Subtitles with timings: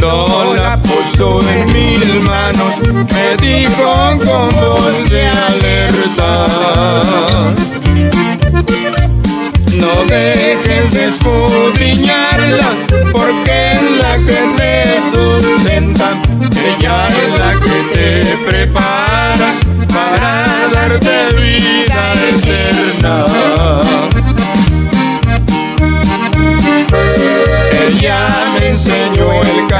[0.00, 6.46] Cuando la puso en mis manos, me dijo con voz de alerta.
[9.72, 12.70] No dejes de escudriñarla,
[13.12, 16.20] porque es la que te sustenta.
[16.50, 19.54] Ella es la que te prepara
[19.92, 22.14] para darte vida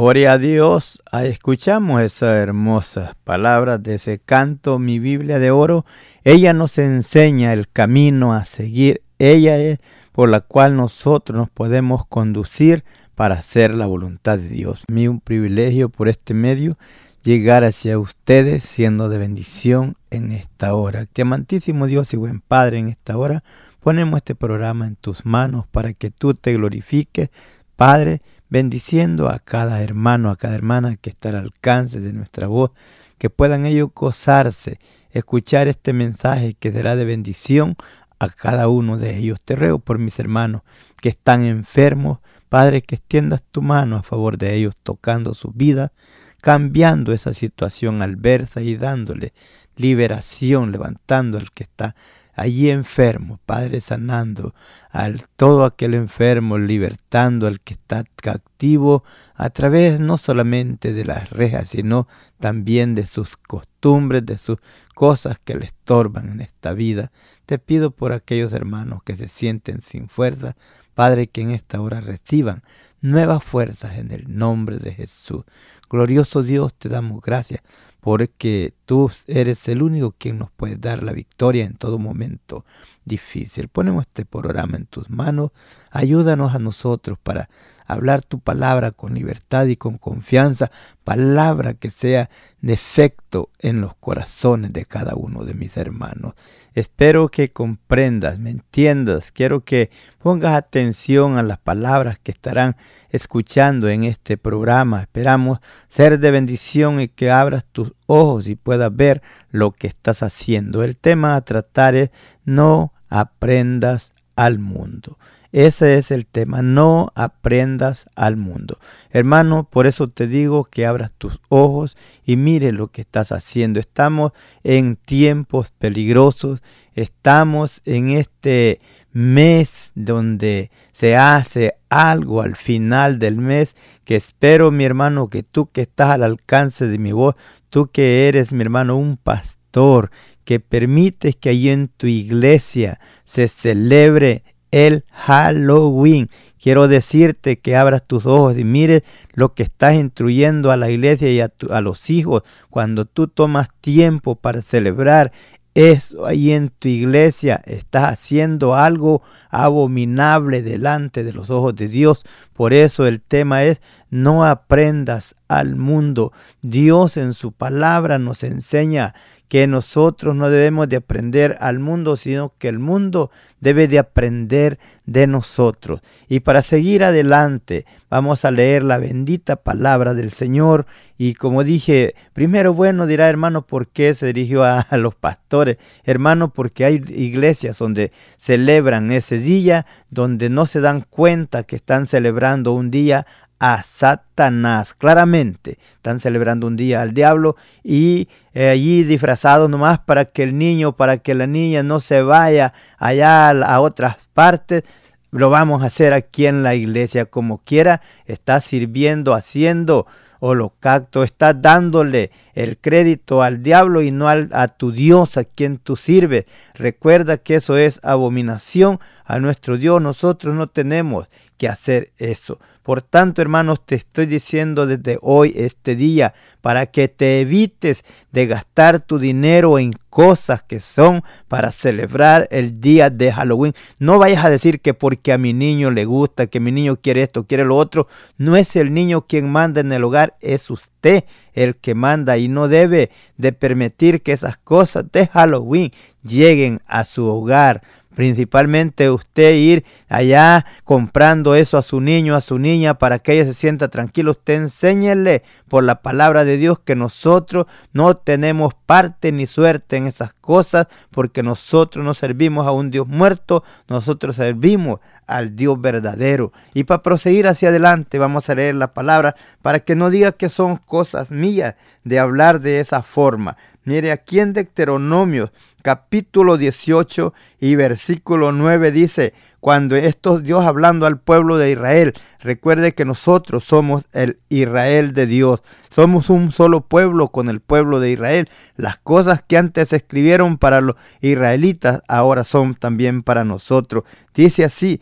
[0.00, 1.02] Gloria a Dios.
[1.12, 5.84] Escuchamos esas hermosas palabras de ese canto, mi Biblia de oro.
[6.24, 9.02] Ella nos enseña el camino a seguir.
[9.18, 9.78] Ella es
[10.12, 12.82] por la cual nosotros nos podemos conducir
[13.14, 14.84] para hacer la voluntad de Dios.
[14.90, 16.78] Mí un privilegio por este medio
[17.22, 21.04] llegar hacia ustedes siendo de bendición en esta hora.
[21.12, 23.44] Que amantísimo Dios y buen Padre en esta hora,
[23.80, 27.28] ponemos este programa en tus manos para que tú te glorifiques,
[27.76, 32.72] Padre, bendiciendo a cada hermano, a cada hermana que está al alcance de nuestra voz,
[33.18, 34.78] que puedan ellos gozarse,
[35.12, 37.76] escuchar este mensaje que será de bendición
[38.18, 39.40] a cada uno de ellos.
[39.40, 40.62] Te ruego por mis hermanos
[41.00, 42.18] que están enfermos,
[42.48, 45.92] Padre, que extiendas tu mano a favor de ellos, tocando su vida,
[46.40, 49.32] cambiando esa situación adversa y dándole
[49.76, 51.94] liberación, levantando al que está
[52.34, 54.54] allí enfermo, Padre, sanando
[54.90, 59.04] al todo aquel enfermo, libertando al que está cautivo
[59.34, 62.08] a través no solamente de las rejas, sino
[62.38, 64.58] también de sus costumbres, de sus
[64.94, 67.12] cosas que le estorban en esta vida.
[67.46, 70.56] Te pido por aquellos hermanos que se sienten sin fuerza,
[70.94, 72.62] Padre, que en esta hora reciban
[73.00, 75.44] nuevas fuerzas en el nombre de Jesús.
[75.88, 77.62] Glorioso Dios, te damos gracias
[78.00, 82.64] porque tú eres el único quien nos puede dar la victoria en todo momento
[83.10, 83.68] difícil.
[83.68, 85.50] Ponemos este programa en tus manos,
[85.90, 87.50] ayúdanos a nosotros para
[87.90, 90.70] hablar tu palabra con libertad y con confianza,
[91.02, 92.30] palabra que sea
[92.60, 96.34] de efecto en los corazones de cada uno de mis hermanos.
[96.72, 99.90] Espero que comprendas, me entiendas, quiero que
[100.22, 102.76] pongas atención a las palabras que estarán
[103.10, 105.02] escuchando en este programa.
[105.02, 105.58] Esperamos
[105.88, 109.20] ser de bendición y que abras tus ojos y puedas ver
[109.50, 110.84] lo que estás haciendo.
[110.84, 112.10] El tema a tratar es
[112.44, 115.18] no aprendas al mundo.
[115.52, 118.78] Ese es el tema, no aprendas al mundo.
[119.10, 123.80] Hermano, por eso te digo que abras tus ojos y mire lo que estás haciendo.
[123.80, 124.30] Estamos
[124.62, 126.62] en tiempos peligrosos,
[126.94, 128.80] estamos en este
[129.12, 133.74] mes donde se hace algo al final del mes
[134.04, 137.34] que espero mi hermano que tú que estás al alcance de mi voz,
[137.70, 140.12] tú que eres mi hermano un pastor,
[140.50, 144.42] que permites que allí en tu iglesia se celebre
[144.72, 146.28] el Halloween.
[146.60, 151.30] Quiero decirte que abras tus ojos y mires lo que estás instruyendo a la iglesia
[151.30, 155.30] y a, a, los hijos cuando tú tomas tiempo para celebrar
[155.74, 162.24] eso ahí en tu iglesia estás haciendo algo abominable delante de los ojos de Dios.
[162.54, 163.80] Por eso el tema es
[164.10, 166.32] no aprendas al mundo.
[166.60, 169.14] Dios en su palabra nos enseña
[169.50, 174.78] que nosotros no debemos de aprender al mundo, sino que el mundo debe de aprender
[175.06, 176.02] de nosotros.
[176.28, 180.86] Y para seguir adelante, vamos a leer la bendita palabra del Señor.
[181.18, 185.78] Y como dije, primero, bueno, dirá hermano, ¿por qué se dirigió a, a los pastores?
[186.04, 192.06] Hermano, porque hay iglesias donde celebran ese día, donde no se dan cuenta que están
[192.06, 193.26] celebrando un día
[193.60, 194.94] a Satanás.
[194.94, 200.58] Claramente están celebrando un día al diablo y eh, allí disfrazado nomás para que el
[200.58, 204.82] niño, para que la niña no se vaya allá a, otras partes.
[205.30, 208.00] Lo vamos a hacer aquí en la iglesia como quiera.
[208.24, 210.06] Está sirviendo, haciendo
[210.40, 215.76] holocausto, está dándole el crédito al diablo y no al, a tu Dios a quien
[215.76, 216.46] tú sirves.
[216.74, 220.00] Recuerda que eso es abominación a nuestro Dios.
[220.00, 221.28] Nosotros no tenemos
[221.60, 222.58] que hacer eso.
[222.82, 228.02] Por tanto, hermanos, te estoy diciendo desde hoy, este día, para que te evites
[228.32, 233.74] de gastar tu dinero en cosas que son para celebrar el día de Halloween.
[233.98, 237.24] No vayas a decir que porque a mi niño le gusta, que mi niño quiere
[237.24, 238.08] esto, quiere lo otro.
[238.38, 242.48] No es el niño quien manda en el hogar, es usted el que manda y
[242.48, 245.92] no debe de permitir que esas cosas de Halloween
[246.22, 247.82] lleguen a su hogar
[248.14, 253.44] principalmente usted ir allá comprando eso a su niño, a su niña, para que ella
[253.44, 254.32] se sienta tranquila.
[254.32, 260.06] Usted enséñele por la palabra de Dios que nosotros no tenemos parte ni suerte en
[260.06, 266.52] esas cosas, porque nosotros no servimos a un Dios muerto, nosotros servimos al Dios verdadero.
[266.74, 270.48] Y para proseguir hacia adelante, vamos a leer la palabra para que no diga que
[270.48, 273.56] son cosas mías de hablar de esa forma.
[273.84, 275.52] Mire, aquí en Deuteronomio
[275.82, 282.94] capítulo 18 y versículo 9 dice, cuando esto Dios hablando al pueblo de Israel, recuerde
[282.94, 288.12] que nosotros somos el Israel de Dios, somos un solo pueblo con el pueblo de
[288.12, 288.48] Israel.
[288.76, 294.04] Las cosas que antes escribieron para los israelitas ahora son también para nosotros.
[294.34, 295.00] Dice así,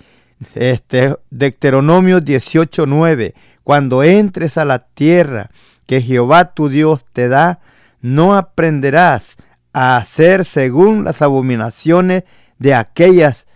[0.55, 5.51] este Deuteronomio 18:9, cuando entres a la tierra
[5.87, 7.61] que Jehová tu Dios te da,
[8.01, 9.37] no aprenderás
[9.79, 12.25] hacer según las abominaciones
[12.59, 13.47] de aquellas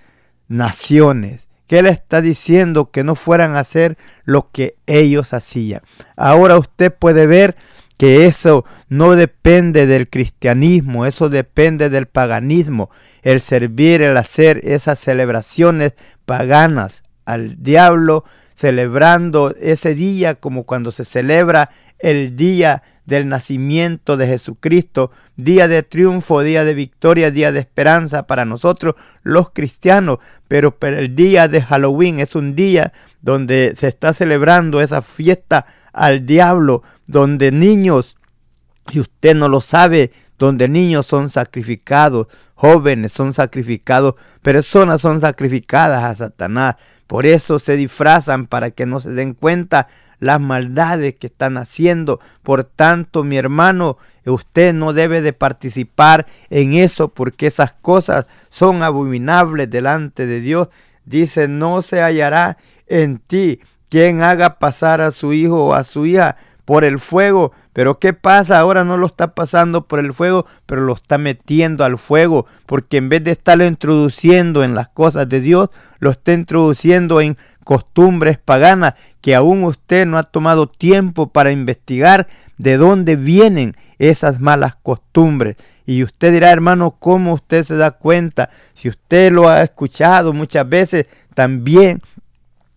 [0.48, 1.48] naciones.
[1.66, 5.80] Que le está diciendo que no fueran a hacer lo que ellos hacían.
[6.16, 7.56] Ahora usted puede ver
[7.96, 12.90] que eso no depende del cristianismo, eso depende del paganismo,
[13.22, 15.94] el servir, el hacer esas celebraciones
[16.26, 18.24] paganas al diablo,
[18.56, 21.70] celebrando ese día como cuando se celebra
[22.02, 28.26] el día del nacimiento de Jesucristo, día de triunfo, día de victoria, día de esperanza
[28.26, 34.12] para nosotros los cristianos, pero, el día de Halloween es un día donde se está
[34.12, 38.16] celebrando esa fiesta al diablo, donde niños,
[38.90, 46.04] y usted no lo sabe, donde niños son sacrificados, jóvenes son sacrificados, personas son sacrificadas
[46.04, 46.76] a Satanás.
[47.06, 49.86] Por eso se disfrazan para que no se den cuenta
[50.22, 52.20] las maldades que están haciendo.
[52.44, 58.84] Por tanto, mi hermano, usted no debe de participar en eso porque esas cosas son
[58.84, 60.68] abominables delante de Dios.
[61.04, 66.06] Dice, no se hallará en ti quien haga pasar a su hijo o a su
[66.06, 67.52] hija por el fuego.
[67.72, 68.58] Pero ¿qué pasa?
[68.58, 72.98] Ahora no lo está pasando por el fuego, pero lo está metiendo al fuego, porque
[72.98, 78.38] en vez de estarlo introduciendo en las cosas de Dios, lo está introduciendo en costumbres
[78.38, 82.26] paganas que aún usted no ha tomado tiempo para investigar
[82.58, 85.56] de dónde vienen esas malas costumbres.
[85.86, 88.50] Y usted dirá, hermano, ¿cómo usted se da cuenta?
[88.74, 92.02] Si usted lo ha escuchado muchas veces, también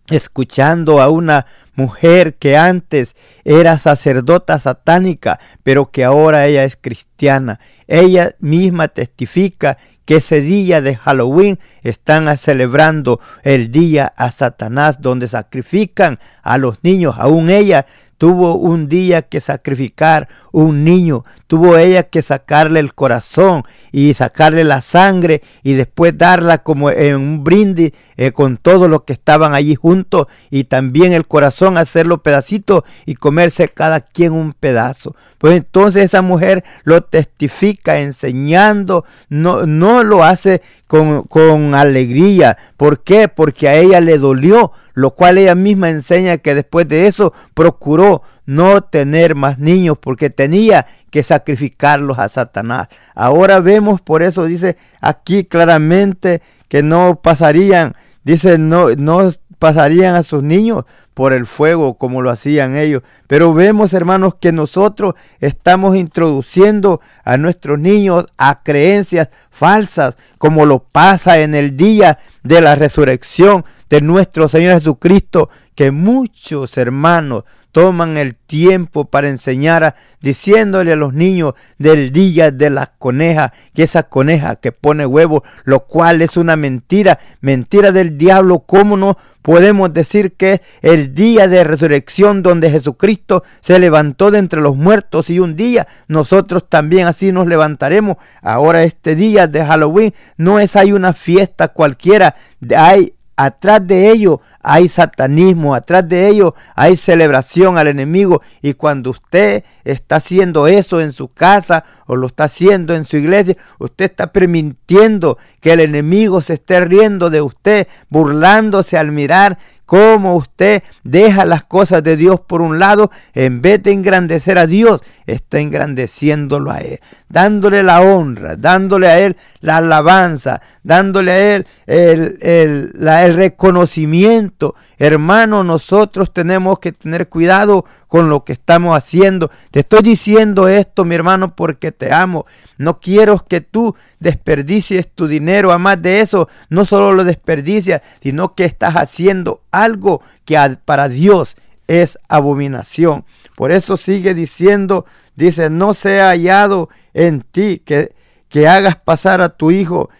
[0.08, 3.14] escuchando a una mujer que antes
[3.44, 7.60] era sacerdota satánica, pero que ahora ella es cristiana.
[7.86, 15.28] Ella misma testifica que ese día de Halloween están celebrando el día a Satanás, donde
[15.28, 17.16] sacrifican a los niños.
[17.18, 23.64] Aún ella tuvo un día que sacrificar un niño, tuvo ella que sacarle el corazón
[23.92, 29.04] y sacarle la sangre y después darla como en un brindis eh, con todo lo
[29.04, 34.54] que estaban allí juntos y también el corazón hacerlo pedacito y comerse cada quien un
[34.54, 35.14] pedazo.
[35.36, 42.56] Pues entonces esa mujer lo testifica enseñando, no, no lo hace con, con alegría.
[42.78, 43.28] ¿Por qué?
[43.28, 48.22] Porque a ella le dolió, lo cual ella misma enseña que después de eso procuró
[48.46, 52.88] no tener más niños porque tenía que sacrificarlos a Satanás.
[53.14, 60.22] Ahora vemos, por eso dice aquí claramente que no pasarían, dice, no, no pasarían a
[60.22, 60.84] sus niños
[61.14, 63.02] por el fuego como lo hacían ellos.
[63.26, 70.80] Pero vemos, hermanos, que nosotros estamos introduciendo a nuestros niños a creencias falsas, como lo
[70.80, 78.16] pasa en el día de la resurrección de nuestro Señor Jesucristo, que muchos hermanos toman
[78.16, 84.04] el tiempo para enseñar, diciéndole a los niños del día de la coneja, que esa
[84.04, 89.92] coneja que pone huevos, lo cual es una mentira, mentira del diablo, ¿cómo no podemos
[89.92, 95.38] decir que el día de resurrección donde Jesucristo se levantó de entre los muertos y
[95.38, 98.16] un día nosotros también así nos levantaremos.
[98.42, 102.34] Ahora este día de Halloween no es hay una fiesta cualquiera,
[102.76, 108.42] hay Atrás de ello hay satanismo, atrás de ello hay celebración al enemigo.
[108.62, 113.16] Y cuando usted está haciendo eso en su casa o lo está haciendo en su
[113.16, 119.56] iglesia, usted está permitiendo que el enemigo se esté riendo de usted, burlándose al mirar
[119.86, 124.66] cómo usted deja las cosas de Dios por un lado, en vez de engrandecer a
[124.66, 131.54] Dios, está engrandeciéndolo a Él, dándole la honra, dándole a Él la alabanza, dándole a
[131.54, 134.74] Él el, el reconocimiento.
[134.98, 139.50] Hermano, nosotros tenemos que tener cuidado con lo que estamos haciendo.
[139.70, 142.46] Te estoy diciendo esto, mi hermano, porque te amo.
[142.78, 145.70] No quiero que tú desperdicies tu dinero.
[145.70, 151.56] Además de eso, no solo lo desperdicias, sino que estás haciendo algo que para Dios
[151.88, 153.24] es abominación.
[153.54, 158.14] Por eso sigue diciendo, dice, no sea hallado en ti que,
[158.48, 160.10] que hagas pasar a tu hijo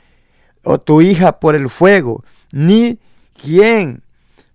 [0.63, 2.99] o tu hija por el fuego, ni
[3.41, 4.03] quien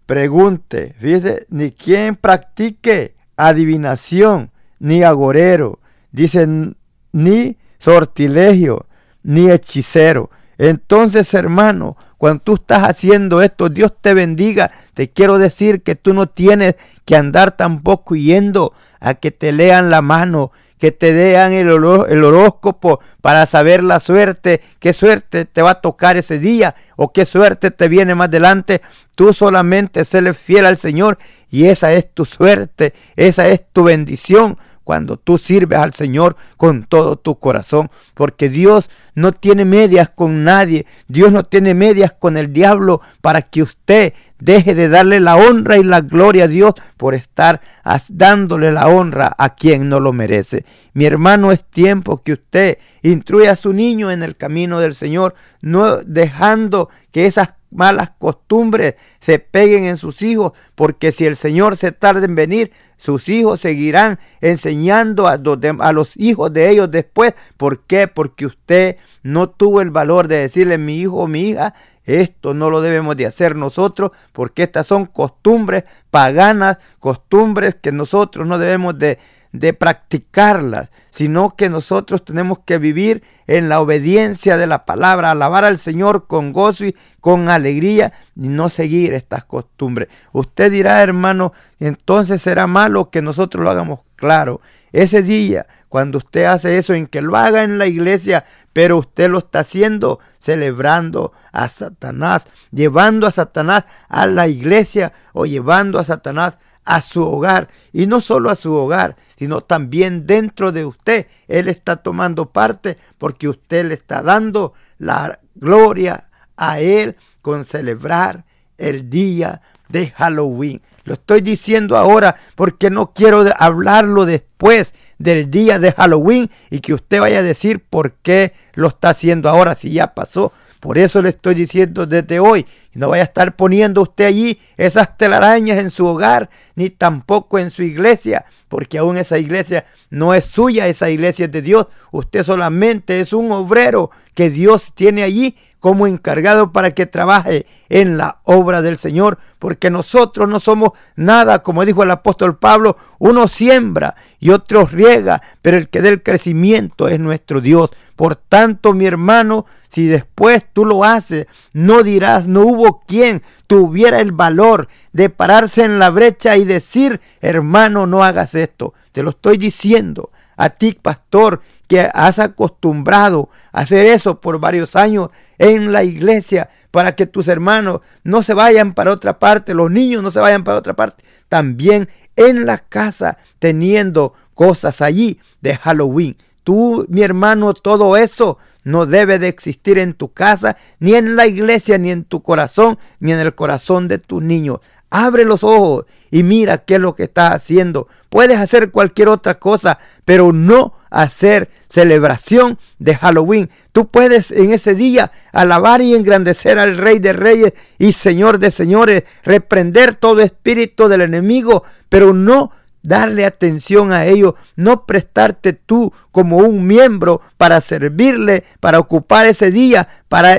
[0.05, 3.15] pregunte, fíjese, ni quien practique
[3.47, 5.79] adivinación, ni agorero,
[6.11, 6.75] dicen
[7.11, 8.85] ni sortilegio,
[9.23, 10.29] ni hechicero.
[10.57, 14.71] Entonces, hermano, cuando tú estás haciendo esto, Dios te bendiga.
[14.93, 19.89] Te quiero decir que tú no tienes que andar tampoco yendo a que te lean
[19.89, 20.51] la mano,
[20.81, 25.81] que te den el, el, horóscopo para saber la suerte, qué suerte te va a
[25.81, 28.81] tocar ese día o qué suerte te viene más adelante.
[29.13, 31.19] Tú solamente séle fiel al Señor
[31.51, 36.83] y esa es tu suerte, esa es tu bendición cuando tú sirves al Señor con
[36.83, 42.37] todo tu corazón, porque Dios no tiene medias con nadie, Dios no tiene medias con
[42.37, 46.73] el diablo para que usted deje de darle la honra y la gloria a Dios
[46.97, 47.61] por estar
[48.09, 50.65] dándole la honra a quien no lo merece.
[50.93, 55.35] Mi hermano, es tiempo que usted instruya a su niño en el camino del Señor,
[55.61, 61.77] no dejando que esas malas costumbres se peguen en sus hijos, porque si el Señor
[61.77, 65.39] se tarda en venir, sus hijos seguirán enseñando a,
[65.79, 67.33] a, los hijos de ellos después.
[67.57, 68.07] ¿Por qué?
[68.07, 71.73] Porque usted no tuvo el valor de decirle, mi hijo o mi hija,
[72.03, 78.47] esto no lo debemos de hacer nosotros, porque estas son costumbres paganas, costumbres que nosotros
[78.47, 79.19] no debemos de
[79.51, 85.65] de practicarlas, sino que nosotros tenemos que vivir en la obediencia de la palabra, alabar
[85.65, 90.07] al Señor con gozo y con alegría y no seguir estas costumbres.
[90.31, 94.61] Usted dirá, hermano, entonces será malo que nosotros lo hagamos claro.
[94.93, 99.29] Ese día, cuando usted hace eso, en que lo haga en la iglesia, pero usted
[99.29, 106.03] lo está haciendo celebrando a Satanás, llevando a Satanás a la iglesia o llevando a
[106.03, 106.70] Satanás a
[107.01, 111.27] su hogar y no solo a su hogar, sino también dentro de usted.
[111.47, 118.45] Él está tomando parte porque usted le está dando la gloria a Él con celebrar
[118.77, 120.81] el día de Halloween.
[121.03, 126.93] Lo estoy diciendo ahora porque no quiero hablarlo después del día de Halloween y que
[126.93, 130.51] usted vaya a decir por qué lo está haciendo ahora si ya pasó.
[130.79, 135.17] Por eso le estoy diciendo desde hoy, no vaya a estar poniendo usted allí esas
[135.17, 140.45] telarañas en su hogar, ni tampoco en su iglesia, porque aún esa iglesia no es
[140.45, 141.87] suya, esa iglesia es de Dios.
[142.11, 148.15] Usted solamente es un obrero que Dios tiene allí como encargado para que trabaje en
[148.15, 153.47] la obra del Señor, porque nosotros no somos nada, como dijo el apóstol Pablo, uno
[153.47, 157.89] siembra y otro riega, pero el que dé el crecimiento es nuestro Dios.
[158.15, 164.19] Por tanto, mi hermano, si después tú lo haces, no dirás, no hubo quien tuviera
[164.19, 168.93] el valor de pararse en la brecha y decir, hermano, no hagas esto.
[169.11, 174.95] Te lo estoy diciendo a ti, pastor, que has acostumbrado a hacer eso por varios
[174.95, 179.89] años en la iglesia para que tus hermanos no se vayan para otra parte, los
[179.89, 181.23] niños no se vayan para otra parte.
[181.49, 186.37] También en la casa teniendo cosas allí de Halloween.
[186.63, 191.47] Tú, mi hermano, todo eso no debe de existir en tu casa, ni en la
[191.47, 194.79] iglesia, ni en tu corazón, ni en el corazón de tus niños.
[195.13, 198.07] Abre los ojos y mira qué es lo que estás haciendo.
[198.29, 203.69] Puedes hacer cualquier otra cosa, pero no hacer celebración de Halloween.
[203.91, 208.71] Tú puedes en ese día alabar y engrandecer al Rey de Reyes y Señor de
[208.71, 212.71] Señores, reprender todo espíritu del enemigo, pero no
[213.03, 219.71] darle atención a ellos, no prestarte tú como un miembro para servirle, para ocupar ese
[219.71, 220.57] día, para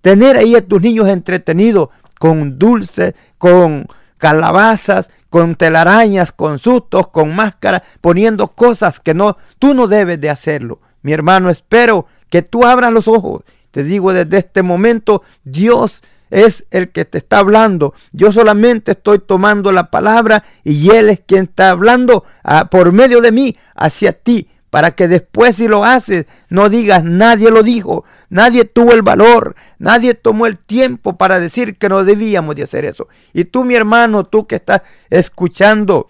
[0.00, 3.86] tener ahí a tus niños entretenidos con dulces, con
[4.18, 10.30] calabazas, con telarañas, con sustos, con máscaras, poniendo cosas que no, tú no debes de
[10.30, 10.80] hacerlo.
[11.02, 13.42] Mi hermano, espero que tú abras los ojos.
[13.70, 17.94] Te digo desde este momento, Dios es el que te está hablando.
[18.12, 23.20] Yo solamente estoy tomando la palabra y Él es quien está hablando ah, por medio
[23.20, 24.48] de mí hacia ti.
[24.70, 29.56] Para que después si lo haces no digas nadie lo dijo, nadie tuvo el valor,
[29.78, 33.08] nadie tomó el tiempo para decir que no debíamos de hacer eso.
[33.32, 36.08] Y tú mi hermano, tú que estás escuchando,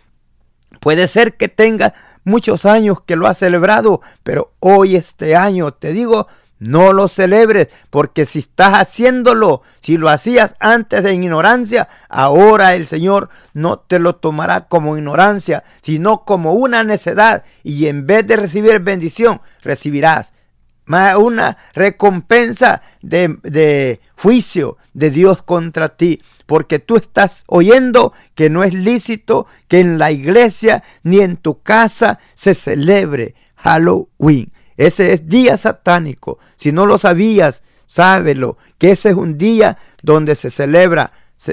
[0.80, 1.92] puede ser que tengas
[2.24, 6.26] muchos años que lo has celebrado, pero hoy este año te digo,
[6.58, 12.86] no lo celebres, porque si estás haciéndolo, si lo hacías antes de ignorancia, ahora el
[12.86, 17.44] Señor no te lo tomará como ignorancia, sino como una necedad.
[17.62, 20.32] Y en vez de recibir bendición, recibirás
[21.18, 28.64] una recompensa de, de juicio de Dios contra ti, porque tú estás oyendo que no
[28.64, 34.50] es lícito que en la iglesia ni en tu casa se celebre Halloween.
[34.78, 36.38] Ese es día satánico.
[36.56, 41.10] Si no lo sabías, sábelo, que ese es un día donde se celebra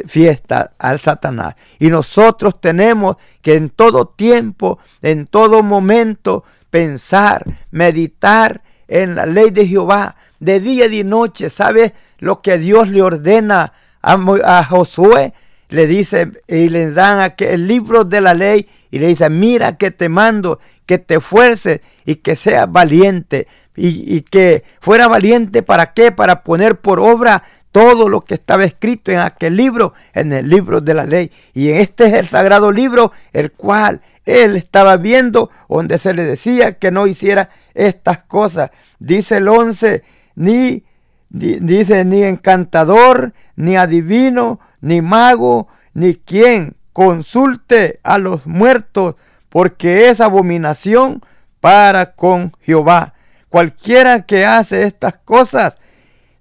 [0.07, 1.55] fiesta al Satanás.
[1.79, 9.49] Y nosotros tenemos que en todo tiempo, en todo momento, pensar, meditar en la ley
[9.49, 11.49] de Jehová, de día y de noche.
[11.49, 15.33] ¿Sabe lo que Dios le ordena a, a Josué?
[15.75, 19.91] Le dice y le dan el libro de la ley y le dice, mira que
[19.91, 23.47] te mando, que te fuerces y que seas valiente.
[23.77, 26.13] Y, que fuera valiente para qué?
[26.13, 30.79] Para poner por obra todo lo que estaba escrito en aquel libro, en el libro
[30.79, 31.29] de la ley.
[31.53, 36.77] Y este es el sagrado libro, el cual él estaba viendo, donde se le decía
[36.77, 38.71] que no hiciera estas cosas.
[38.97, 40.03] Dice el 11,
[40.35, 40.83] ni,
[41.29, 49.15] dice, ni encantador, ni adivino, ni mago, ni quien consulte a los muertos,
[49.49, 51.21] porque es abominación
[51.59, 53.13] para con Jehová.
[53.49, 55.75] Cualquiera que hace estas cosas,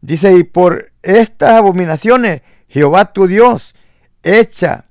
[0.01, 3.75] dice, y por estas abominaciones, Jehová tu Dios
[4.23, 4.87] echa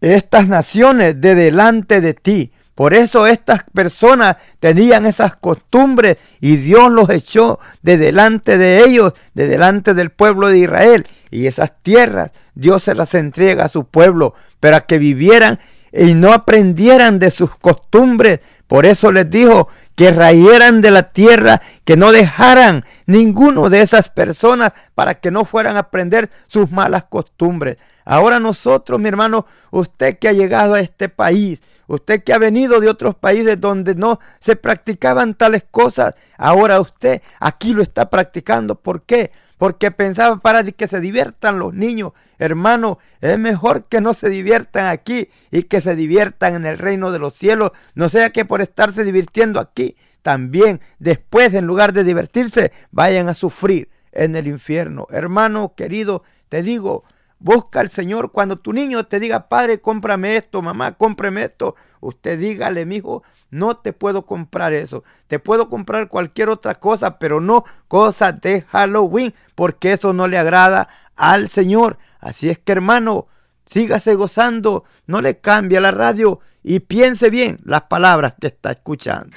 [0.00, 2.52] estas naciones de delante de ti.
[2.78, 9.14] Por eso estas personas tenían esas costumbres y Dios los echó de delante de ellos,
[9.34, 11.04] de delante del pueblo de Israel.
[11.32, 15.58] Y esas tierras Dios se las entrega a su pueblo para que vivieran
[15.92, 18.38] y no aprendieran de sus costumbres.
[18.68, 24.08] Por eso les dijo que rayeran de la tierra, que no dejaran ninguno de esas
[24.08, 27.78] personas para que no fueran a aprender sus malas costumbres.
[28.10, 32.80] Ahora nosotros, mi hermano, usted que ha llegado a este país, usted que ha venido
[32.80, 38.76] de otros países donde no se practicaban tales cosas, ahora usted aquí lo está practicando.
[38.76, 39.30] ¿Por qué?
[39.58, 42.12] Porque pensaba para que se diviertan los niños.
[42.38, 47.12] Hermano, es mejor que no se diviertan aquí y que se diviertan en el reino
[47.12, 47.72] de los cielos.
[47.94, 53.34] No sea que por estarse divirtiendo aquí, también después en lugar de divertirse, vayan a
[53.34, 55.06] sufrir en el infierno.
[55.10, 57.04] Hermano querido, te digo,
[57.40, 61.76] Busca al Señor cuando tu niño te diga, padre, cómprame esto, mamá, cómprame esto.
[62.00, 65.04] Usted dígale, mi hijo, no te puedo comprar eso.
[65.28, 70.38] Te puedo comprar cualquier otra cosa, pero no cosas de Halloween, porque eso no le
[70.38, 71.98] agrada al Señor.
[72.20, 73.28] Así es que, hermano,
[73.66, 79.36] sígase gozando, no le cambie la radio y piense bien las palabras que está escuchando.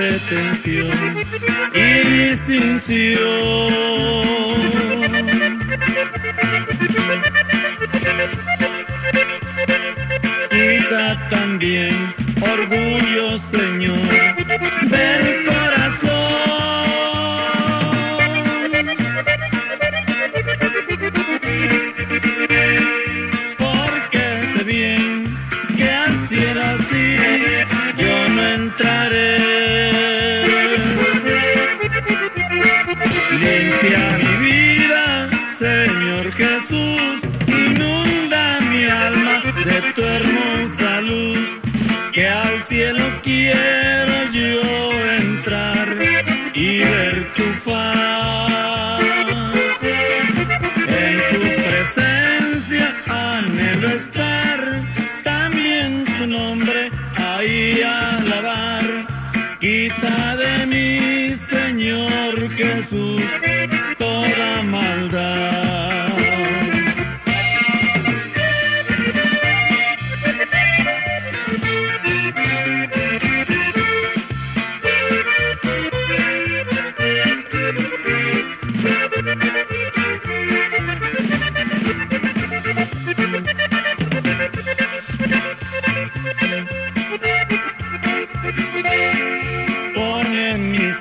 [0.00, 0.88] Pretensión
[1.74, 3.20] y distinción.
[10.50, 11.94] Quita también
[12.40, 14.29] orgullo, Señor,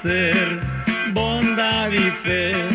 [0.09, 0.59] ser
[1.13, 2.68] bondad y fe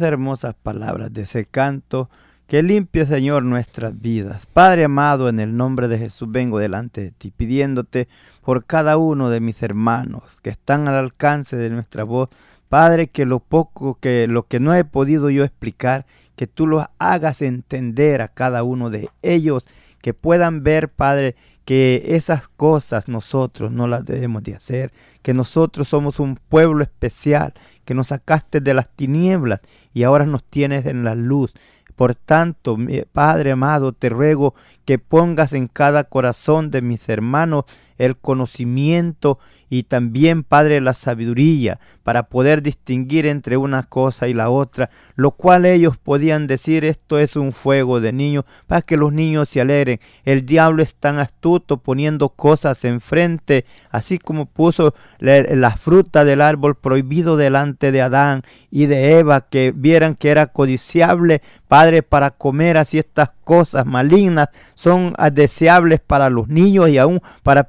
[0.00, 2.08] Hermosas palabras de ese canto
[2.46, 4.46] que limpie, Señor, nuestras vidas.
[4.46, 8.08] Padre amado, en el nombre de Jesús vengo delante de ti, pidiéndote
[8.42, 12.28] por cada uno de mis hermanos que están al alcance de nuestra voz.
[12.68, 16.88] Padre, que lo poco que lo que no he podido yo explicar, que tú lo
[16.98, 19.64] hagas entender a cada uno de ellos,
[20.04, 25.88] que puedan ver, Padre, que esas cosas nosotros no las debemos de hacer, que nosotros
[25.88, 27.54] somos un pueblo especial,
[27.86, 29.60] que nos sacaste de las tinieblas
[29.94, 31.54] y ahora nos tienes en la luz.
[31.96, 32.76] Por tanto,
[33.14, 37.64] Padre amado, te ruego que pongas en cada corazón de mis hermanos
[37.98, 44.50] el conocimiento y también, Padre, la sabiduría para poder distinguir entre una cosa y la
[44.50, 49.12] otra, lo cual ellos podían decir esto es un fuego de niños, para que los
[49.12, 50.00] niños se alegren.
[50.24, 56.76] El diablo es tan astuto poniendo cosas enfrente, así como puso la, fruta del árbol
[56.76, 62.76] prohibido delante de Adán y de Eva, que vieran que era codiciable, Padre, para comer
[62.76, 67.64] así estas cosas malignas son deseables para los niños y aún para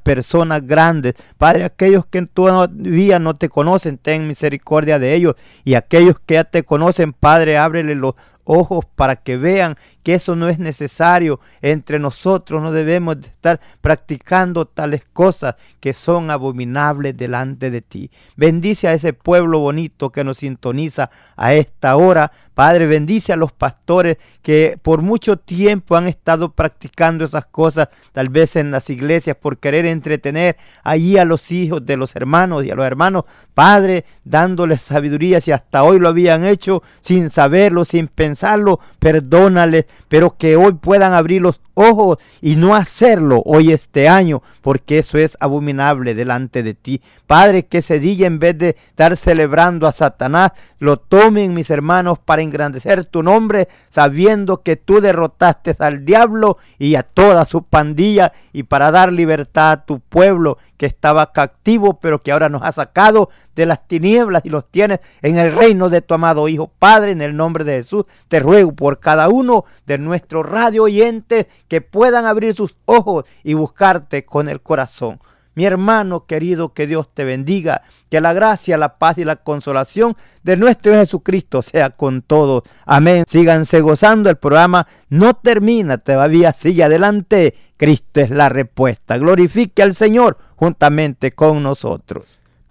[0.63, 1.15] grandes.
[1.37, 5.35] Padre, aquellos que todavía no te conocen, ten misericordia de ellos.
[5.63, 10.35] Y aquellos que ya te conocen, Padre, ábrele los ojos para que vean que eso
[10.35, 12.61] no es necesario entre nosotros.
[12.61, 18.11] No debemos de estar practicando tales cosas que son abominables delante de ti.
[18.35, 22.31] Bendice a ese pueblo bonito que nos sintoniza a esta hora.
[22.53, 28.29] Padre, bendice a los pastores que por mucho tiempo han estado practicando esas cosas, tal
[28.29, 32.69] vez en las iglesias, por querer entretener allí a los hijos de los hermanos y
[32.69, 33.25] a los hermanos.
[33.55, 39.85] Padre, dándoles sabiduría si hasta hoy lo habían hecho sin saberlo, sin pensar pensarlo, perdónales,
[40.09, 45.17] pero que hoy puedan abrir los ojos y no hacerlo hoy este año, porque eso
[45.17, 47.01] es abominable delante de ti.
[47.27, 52.19] Padre, que ese día en vez de estar celebrando a Satanás, lo tomen mis hermanos
[52.19, 58.31] para engrandecer tu nombre, sabiendo que tú derrotaste al diablo y a toda su pandilla
[58.53, 62.71] y para dar libertad a tu pueblo que estaba cautivo, pero que ahora nos ha
[62.71, 66.71] sacado de las tinieblas y los tienes en el reino de tu amado Hijo.
[66.77, 71.47] Padre, en el nombre de Jesús, te ruego por cada uno de nuestros radio oyentes
[71.67, 75.19] que puedan abrir sus ojos y buscarte con el corazón.
[75.55, 80.17] Mi hermano querido, que Dios te bendiga, que la gracia, la paz y la consolación
[80.43, 82.63] de nuestro Jesucristo sea con todos.
[82.85, 83.23] Amén.
[83.25, 87.55] Síganse gozando, el programa no termina, todavía sigue adelante.
[87.77, 89.17] Cristo es la respuesta.
[89.17, 92.25] Glorifique al Señor juntamente con nosotros.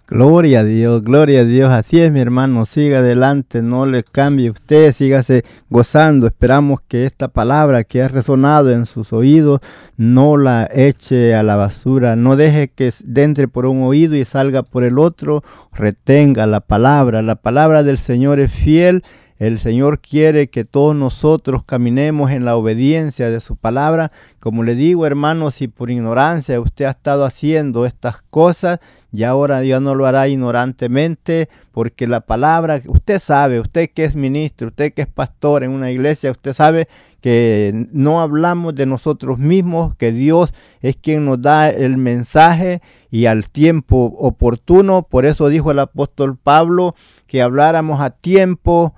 [0.07, 1.71] Gloria a Dios, gloria a Dios.
[1.71, 2.67] Así es, mi hermano.
[2.67, 6.27] Siga adelante, no le cambie usted, sígase gozando.
[6.27, 9.61] Esperamos que esta palabra que ha resonado en sus oídos
[9.97, 12.15] no la eche a la basura.
[12.15, 15.43] No deje que entre por un oído y salga por el otro.
[15.73, 17.23] Retenga la palabra.
[17.23, 19.03] La palabra del Señor es fiel
[19.37, 24.11] el Señor quiere que todos nosotros caminemos en la obediencia de su palabra.
[24.39, 28.79] Como le digo, hermanos, si por ignorancia usted ha estado haciendo estas cosas,
[29.11, 34.15] ya ahora ya no lo hará ignorantemente, porque la palabra, usted sabe, usted que es
[34.15, 36.87] ministro, usted que es pastor en una iglesia, usted sabe
[37.19, 43.25] que no hablamos de nosotros mismos, que Dios es quien nos da el mensaje y
[43.25, 45.07] al tiempo oportuno.
[45.09, 46.95] Por eso dijo el apóstol Pablo
[47.25, 48.93] que habláramos a tiempo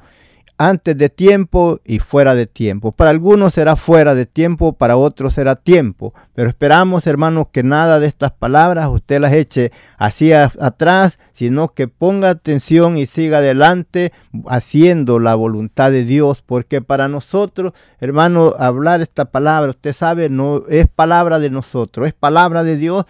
[0.57, 2.91] antes de tiempo y fuera de tiempo.
[2.91, 6.13] Para algunos será fuera de tiempo, para otros será tiempo.
[6.33, 11.87] Pero esperamos, hermanos, que nada de estas palabras usted las eche hacia atrás, sino que
[11.87, 14.11] ponga atención y siga adelante
[14.47, 20.63] haciendo la voluntad de Dios, porque para nosotros, hermano, hablar esta palabra, usted sabe, no
[20.69, 23.05] es palabra de nosotros, es palabra de Dios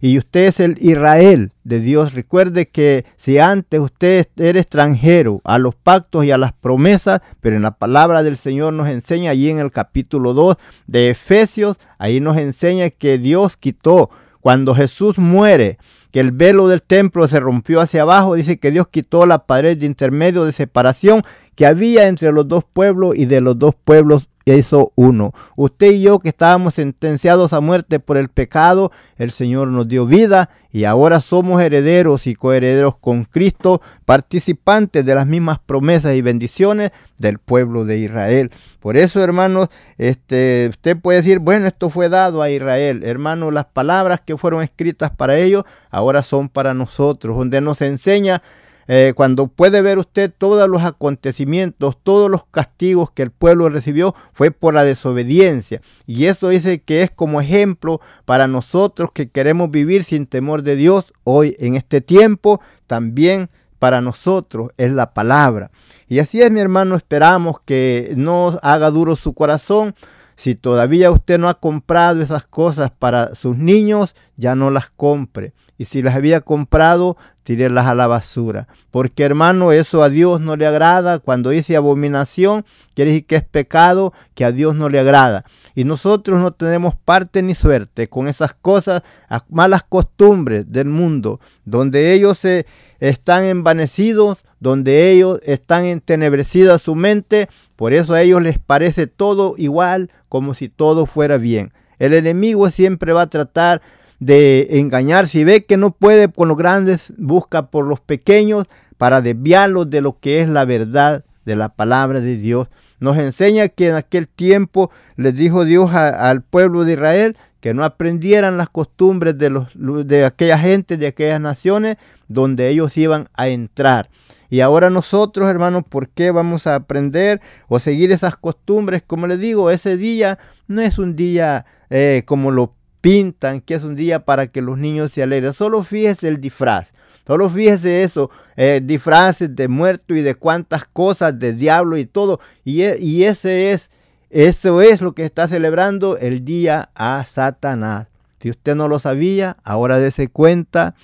[0.00, 2.14] y usted es el Israel de Dios.
[2.14, 7.56] Recuerde que si antes usted era extranjero a los pactos y a las promesas, pero
[7.56, 10.56] en la palabra del Señor nos enseña allí en el capítulo 2
[10.86, 15.78] de Efesios, ahí nos enseña que Dios quitó cuando Jesús muere,
[16.12, 19.76] que el velo del templo se rompió hacia abajo, dice que Dios quitó la pared
[19.76, 21.24] de intermedio de separación
[21.56, 25.34] que había entre los dos pueblos y de los dos pueblos hizo uno.
[25.56, 30.06] Usted y yo que estábamos sentenciados a muerte por el pecado, el Señor nos dio
[30.06, 36.22] vida y ahora somos herederos y coherederos con Cristo, participantes de las mismas promesas y
[36.22, 38.52] bendiciones del pueblo de Israel.
[38.78, 43.02] Por eso, hermanos, este, usted puede decir, bueno, esto fue dado a Israel.
[43.02, 48.42] Hermanos, las palabras que fueron escritas para ellos ahora son para nosotros, donde nos enseña
[48.88, 54.14] eh, cuando puede ver usted todos los acontecimientos, todos los castigos que el pueblo recibió,
[54.32, 55.80] fue por la desobediencia.
[56.06, 60.76] Y eso dice que es como ejemplo para nosotros que queremos vivir sin temor de
[60.76, 65.70] Dios hoy en este tiempo, también para nosotros es la palabra.
[66.08, 69.94] Y así es, mi hermano, esperamos que no haga duro su corazón.
[70.36, 75.54] Si todavía usted no ha comprado esas cosas para sus niños, ya no las compre
[75.78, 78.66] y si las había comprado, tírelas a la basura.
[78.90, 81.18] Porque hermano, eso a Dios no le agrada.
[81.18, 85.44] Cuando dice abominación, quiere decir que es pecado que a Dios no le agrada.
[85.74, 89.02] Y nosotros no tenemos parte ni suerte con esas cosas,
[89.48, 92.66] malas costumbres del mundo, donde ellos se
[92.98, 99.54] están envanecidos, donde ellos están entenebrecidas su mente, por eso a ellos les parece todo
[99.58, 101.72] igual, como si todo fuera bien.
[101.98, 103.82] El enemigo siempre va a tratar
[104.18, 105.28] de engañar.
[105.28, 108.66] Si ve que no puede con los grandes, busca por los pequeños
[108.98, 112.68] para desviarlos de lo que es la verdad de la palabra de Dios.
[112.98, 117.84] Nos enseña que en aquel tiempo les dijo Dios al pueblo de Israel que no
[117.84, 121.96] aprendieran las costumbres de, los, de aquella gente, de aquellas naciones
[122.28, 124.08] donde ellos iban a entrar.
[124.48, 129.02] Y ahora nosotros, hermanos, ¿por qué vamos a aprender o seguir esas costumbres?
[129.04, 132.72] Como les digo, ese día no es un día eh, como lo
[133.06, 135.52] pintan que es un día para que los niños se alegren.
[135.52, 136.88] Solo fíjese el disfraz.
[137.24, 142.40] Solo fíjese eso, eh, disfraces de muerto y de cuantas cosas, de diablo y todo.
[142.64, 143.92] Y, e, y ese es,
[144.28, 148.08] eso es lo que está celebrando el día a Satanás.
[148.40, 150.96] Si usted no lo sabía, ahora dése cuenta.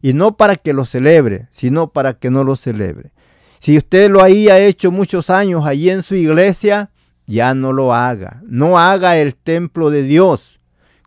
[0.00, 3.10] Y no para que lo celebre, sino para que no lo celebre.
[3.58, 6.88] Si usted lo había hecho muchos años allí en su iglesia,
[7.26, 8.40] ya no lo haga.
[8.46, 10.59] No haga el templo de Dios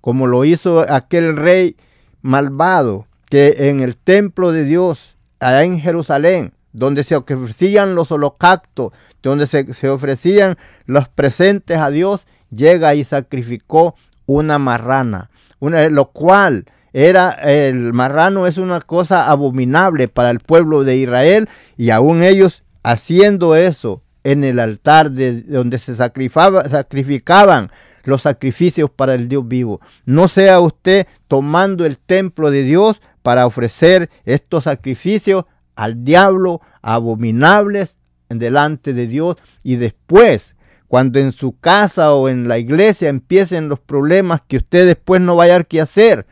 [0.03, 1.77] como lo hizo aquel rey
[2.21, 8.91] malvado que en el templo de Dios, allá en Jerusalén, donde se ofrecían los holocaustos,
[9.21, 15.29] donde se, ofrecían los presentes a Dios, llega y sacrificó una marrana,
[15.61, 21.91] lo cual era el marrano es una cosa abominable para el pueblo de Israel y
[21.91, 27.71] aún ellos haciendo eso en el altar de donde se sacrificaban
[28.03, 29.81] los sacrificios para el Dios vivo.
[30.05, 37.97] No sea usted tomando el templo de Dios para ofrecer estos sacrificios al diablo abominables
[38.29, 40.55] delante de Dios y después
[40.87, 45.35] cuando en su casa o en la iglesia empiecen los problemas que usted después no
[45.35, 46.27] vaya a que hacer,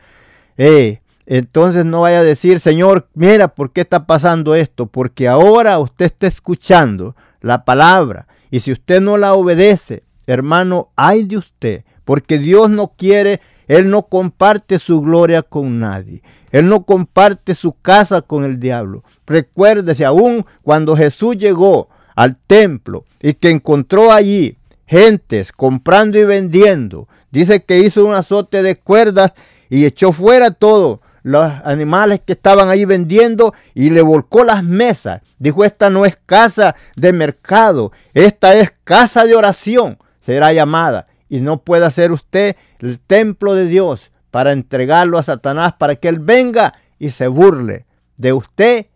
[0.56, 4.86] eh, entonces no vaya a decir, Señor, mira, ¿por qué está pasando esto?
[4.86, 11.24] Porque ahora usted está escuchando la palabra y si usted no la obedece, hermano, hay
[11.24, 16.22] de usted, porque Dios no quiere, Él no comparte su gloria con nadie.
[16.52, 19.02] Él no comparte su casa con el diablo.
[19.26, 27.08] Recuérdese, aún cuando Jesús llegó al templo y que encontró allí gentes comprando y vendiendo,
[27.30, 29.32] dice que hizo un azote de cuerdas
[29.70, 35.22] y echó fuera todos los animales que estaban ahí vendiendo y le volcó las mesas.
[35.38, 41.06] Dijo, esta no es casa de mercado, esta es casa de oración, será llamada.
[41.28, 46.08] Y no puede ser usted el templo de Dios para entregarlo a Satanás para que
[46.08, 48.86] él venga y se burle de usted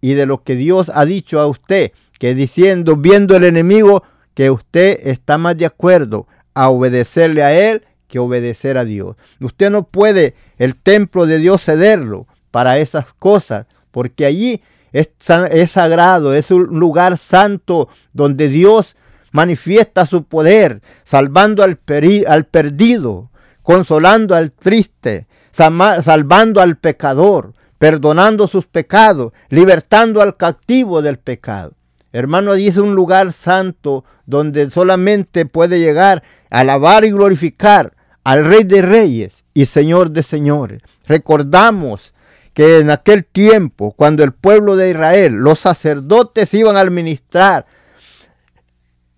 [0.00, 4.02] y de lo que Dios ha dicho a usted, que diciendo, viendo el enemigo,
[4.34, 9.16] que usted está más de acuerdo a obedecerle a él que obedecer a Dios.
[9.40, 15.10] Usted no puede el templo de Dios cederlo para esas cosas, porque allí es,
[15.50, 18.96] es sagrado, es un lugar santo donde Dios
[19.32, 21.78] manifiesta su poder, salvando al,
[22.26, 23.30] al perdido,
[23.62, 31.72] consolando al triste, salvando al pecador, perdonando sus pecados, libertando al cautivo del pecado.
[32.12, 37.92] Hermano, dice un lugar santo donde solamente puede llegar a alabar y glorificar
[38.24, 40.82] al Rey de Reyes y Señor de Señores.
[41.06, 42.14] Recordamos
[42.54, 47.66] que en aquel tiempo, cuando el pueblo de Israel, los sacerdotes iban a administrar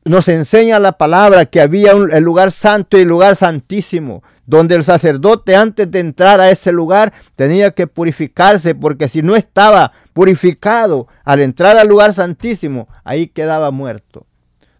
[0.09, 4.75] nos enseña la palabra que había un, el lugar santo y el lugar santísimo, donde
[4.75, 9.93] el sacerdote antes de entrar a ese lugar tenía que purificarse, porque si no estaba
[10.15, 14.27] purificado al entrar al lugar santísimo, ahí quedaba muerto.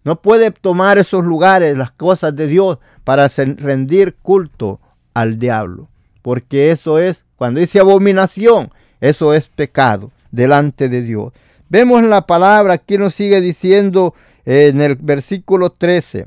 [0.03, 4.79] No puede tomar esos lugares, las cosas de Dios, para rendir culto
[5.13, 5.87] al diablo,
[6.21, 11.33] porque eso es, cuando dice abominación, eso es pecado delante de Dios.
[11.69, 14.15] Vemos la palabra, aquí nos sigue diciendo
[14.51, 16.25] en el versículo 13,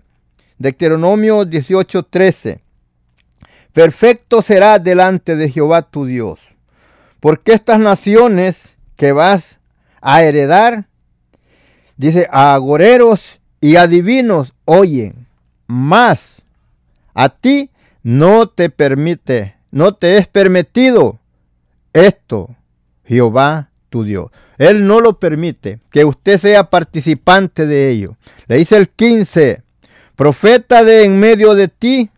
[0.57, 2.61] Deuteronomio 18, 13.
[3.73, 6.39] Perfecto será delante de Jehová tu Dios,
[7.19, 9.59] porque estas naciones que vas
[10.01, 10.87] a heredar,
[11.97, 15.27] dice, a agoreros y adivinos oyen,
[15.67, 16.37] más
[17.15, 17.71] a ti
[18.05, 21.19] no te permite, no te es permitido
[21.93, 22.55] esto,
[23.05, 24.31] Jehová tu Dios.
[24.57, 28.17] Él no lo permite que usted sea participante de ello.
[28.49, 29.63] Le dice el 15,
[30.17, 32.11] profeta de en medio de ti,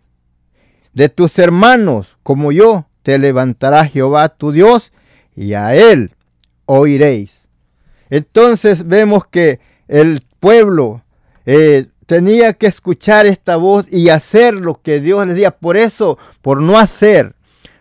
[0.92, 4.92] de tus hermanos, como yo, te levantará Jehová tu Dios,
[5.34, 6.12] y a él
[6.64, 7.48] oiréis.
[8.08, 9.58] Entonces vemos que
[9.88, 11.02] el pueblo
[11.44, 15.50] eh, tenía que escuchar esta voz y hacer lo que Dios les decía.
[15.50, 17.34] Por eso, por no hacer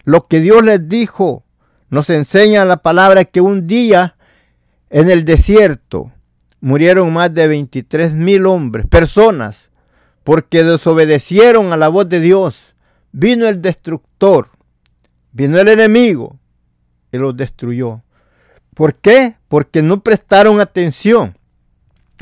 [0.04, 1.44] lo que Dios les dijo,
[1.94, 4.16] nos enseña la palabra que un día
[4.90, 6.12] en el desierto
[6.60, 9.70] murieron más de 23 mil hombres, personas,
[10.24, 12.74] porque desobedecieron a la voz de Dios.
[13.12, 14.50] Vino el destructor,
[15.34, 16.40] vino el enemigo
[17.12, 18.02] y los destruyó.
[18.74, 19.36] ¿Por qué?
[19.48, 21.38] Porque no prestaron atención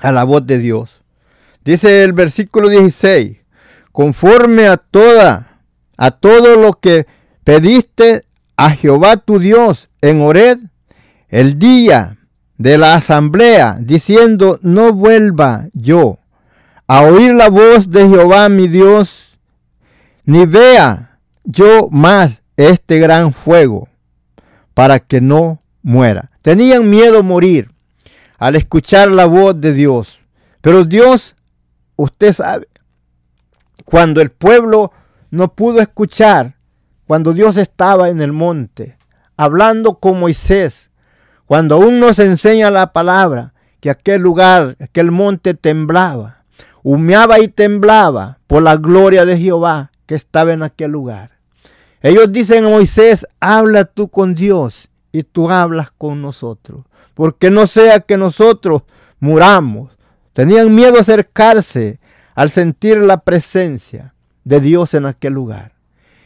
[0.02, 1.02] a la voz de Dios.
[1.64, 3.38] Dice el versículo 16,
[3.94, 5.62] conforme a toda,
[5.96, 7.08] a todo lo que
[7.46, 8.26] pediste
[8.62, 10.60] a Jehová tu Dios en Ored,
[11.30, 12.20] el día
[12.60, 16.20] de la asamblea, diciendo, no vuelva yo
[16.86, 19.40] a oír la voz de Jehová mi Dios,
[20.26, 23.90] ni vea yo más este gran fuego,
[24.76, 26.30] para que no muera.
[26.44, 27.72] Tenían miedo morir
[28.38, 30.20] al escuchar la voz de Dios.
[30.62, 31.36] Pero Dios,
[31.96, 32.68] usted sabe,
[33.86, 34.92] cuando el pueblo
[35.32, 36.61] no pudo escuchar,
[37.12, 38.96] cuando Dios estaba en el monte,
[39.36, 40.92] hablando con Moisés,
[41.46, 46.46] cuando aún nos enseña la palabra que aquel lugar, aquel monte temblaba,
[46.84, 51.32] humeaba y temblaba por la gloria de Jehová que estaba en aquel lugar.
[52.02, 56.86] Ellos dicen a Moisés, habla tú con Dios y tú hablas con nosotros.
[57.14, 58.84] porque no sea que nosotros
[59.20, 59.92] muramos.
[60.32, 62.00] Tenían miedo a acercarse
[62.36, 64.14] al sentir la presencia
[64.46, 65.74] de Dios en aquel lugar.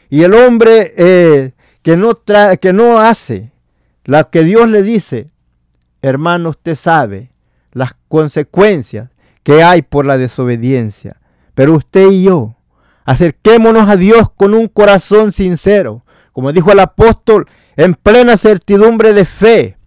[0.09, 1.51] Y el hombre eh,
[1.81, 2.19] que, no
[2.61, 3.51] que no hace
[4.05, 5.31] lo que Dios le dice,
[6.01, 7.31] hermano, usted sabe
[7.71, 9.09] las consecuencias
[9.43, 11.17] que hay por la desobediencia.
[11.53, 12.55] Pero usted y yo,
[13.03, 19.25] acerquémonos a Dios con un corazón sincero, como dijo el apóstol, en plena certidumbre de
[19.25, 19.77] fe,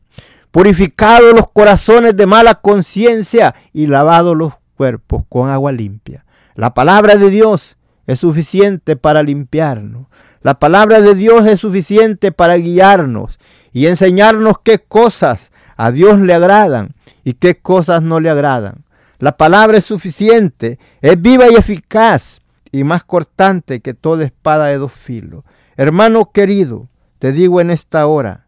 [0.50, 6.24] purificados los corazones de mala conciencia y lavados los cuerpos con agua limpia.
[6.54, 7.77] La palabra de Dios
[8.08, 10.06] es suficiente para limpiarnos.
[10.40, 13.38] La palabra de Dios es suficiente para guiarnos
[13.70, 18.86] y enseñarnos qué cosas a Dios le agradan y qué cosas no le agradan.
[19.18, 22.40] La palabra es suficiente, es viva y eficaz
[22.72, 25.44] y más cortante que toda espada de dos filos.
[25.76, 26.88] Hermano querido,
[27.18, 28.46] te digo en esta hora,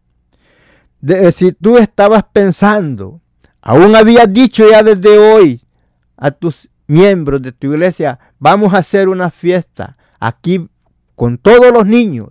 [1.01, 3.21] de, si tú estabas pensando,
[3.61, 5.61] aún habías dicho ya desde hoy
[6.17, 10.67] a tus miembros de tu iglesia, vamos a hacer una fiesta aquí
[11.15, 12.29] con todos los niños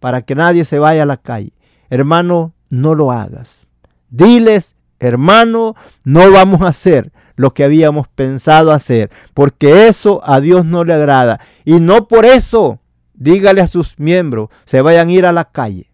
[0.00, 1.52] para que nadie se vaya a la calle.
[1.88, 3.68] Hermano, no lo hagas.
[4.10, 10.64] Diles, hermano, no vamos a hacer lo que habíamos pensado hacer, porque eso a Dios
[10.64, 11.40] no le agrada.
[11.64, 12.80] Y no por eso,
[13.14, 15.92] dígale a sus miembros, se vayan a ir a la calle,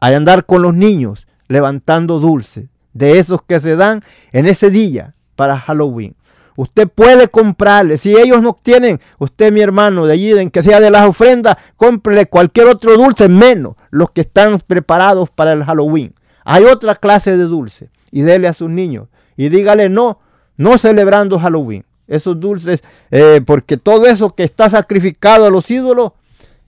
[0.00, 4.02] a andar con los niños levantando dulces, de esos que se dan
[4.32, 6.16] en ese día para Halloween.
[6.56, 7.98] Usted puede comprarle.
[7.98, 11.56] Si ellos no tienen, usted, mi hermano, de allí, en que sea de las ofrendas,
[11.76, 16.14] cómprele cualquier otro dulce, menos los que están preparados para el Halloween.
[16.44, 17.90] Hay otra clase de dulce.
[18.10, 19.08] Y dele a sus niños.
[19.36, 20.20] Y dígale no,
[20.56, 21.84] no celebrando Halloween.
[22.08, 26.12] Esos dulces, eh, porque todo eso que está sacrificado a los ídolos,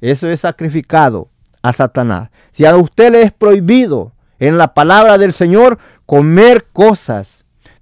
[0.01, 1.28] eso es sacrificado
[1.62, 2.30] a Satanás.
[2.53, 7.38] Si a usted le es prohibido en la palabra del Señor comer cosas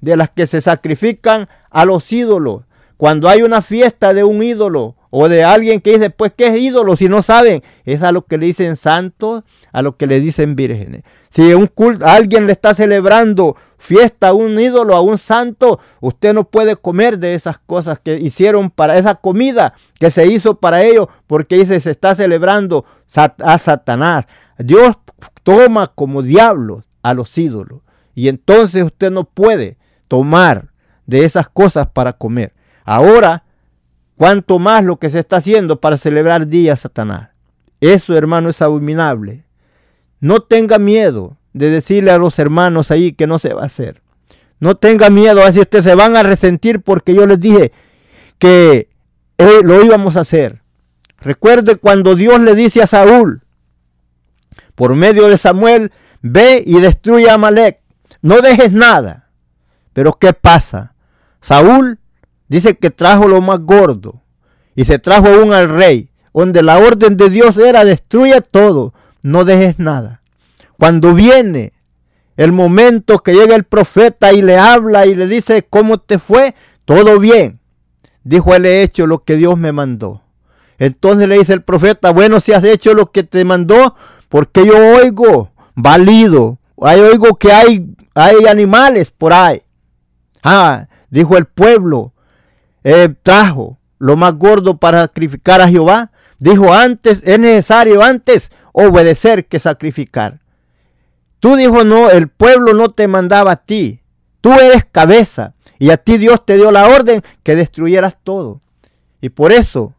[0.06, 2.62] de las que se sacrifican a los ídolos.
[2.96, 6.56] Cuando hay una fiesta de un ídolo o de alguien que dice, pues, ¿qué es
[6.56, 6.96] ídolo?
[6.96, 9.42] Si no saben, es a lo que le dicen santos,
[9.72, 11.02] a lo que le dicen vírgenes.
[11.30, 16.32] Si un culto, alguien le está celebrando fiesta a un ídolo, a un santo, usted
[16.32, 20.84] no puede comer de esas cosas que hicieron para esa comida que se hizo para
[20.84, 22.84] ellos, porque dice, se está celebrando
[23.16, 24.26] a Satanás.
[24.56, 24.96] Dios
[25.42, 27.80] toma como diablos a los ídolos.
[28.14, 29.76] Y entonces usted no puede
[30.08, 30.70] tomar
[31.06, 32.52] de esas cosas para comer.
[32.84, 33.44] Ahora,
[34.16, 37.30] cuanto más lo que se está haciendo para celebrar día Satanás.
[37.80, 39.44] Eso, hermano, es abominable.
[40.20, 44.02] No tenga miedo de decirle a los hermanos ahí que no se va a hacer.
[44.58, 47.72] No tenga miedo, así ustedes se van a resentir porque yo les dije
[48.38, 48.88] que
[49.38, 50.62] eh, lo íbamos a hacer.
[51.18, 53.42] Recuerde cuando Dios le dice a Saúl,
[54.74, 55.92] por medio de Samuel,
[56.22, 57.80] ve y destruye a Amalek.
[58.22, 59.25] No dejes nada.
[59.96, 60.92] Pero ¿qué pasa?
[61.40, 61.98] Saúl
[62.48, 64.20] dice que trajo lo más gordo
[64.74, 68.92] y se trajo aún al rey, donde la orden de Dios era destruye todo,
[69.22, 70.20] no dejes nada.
[70.78, 71.72] Cuando viene
[72.36, 76.54] el momento que llega el profeta y le habla y le dice cómo te fue,
[76.84, 77.58] todo bien.
[78.22, 80.20] Dijo, él he hecho lo que Dios me mandó.
[80.78, 83.94] Entonces le dice el profeta, bueno, si has hecho lo que te mandó,
[84.28, 89.62] porque yo oigo válido, oigo que hay, hay animales por ahí.
[90.48, 92.12] Ah, dijo el pueblo,
[92.84, 96.12] eh, trajo lo más gordo para sacrificar a Jehová.
[96.38, 100.38] Dijo antes, es necesario antes obedecer que sacrificar.
[101.40, 104.02] Tú dijo, no, el pueblo no te mandaba a ti.
[104.40, 105.54] Tú eres cabeza.
[105.80, 108.60] Y a ti Dios te dio la orden que destruyeras todo.
[109.20, 109.94] Y por eso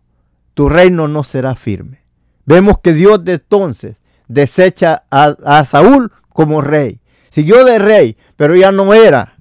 [0.53, 2.03] tu reino no será firme.
[2.45, 3.97] Vemos que Dios de entonces
[4.29, 7.01] desecha a, a Saúl como rey.
[7.31, 9.36] Siguió de rey, pero ya no era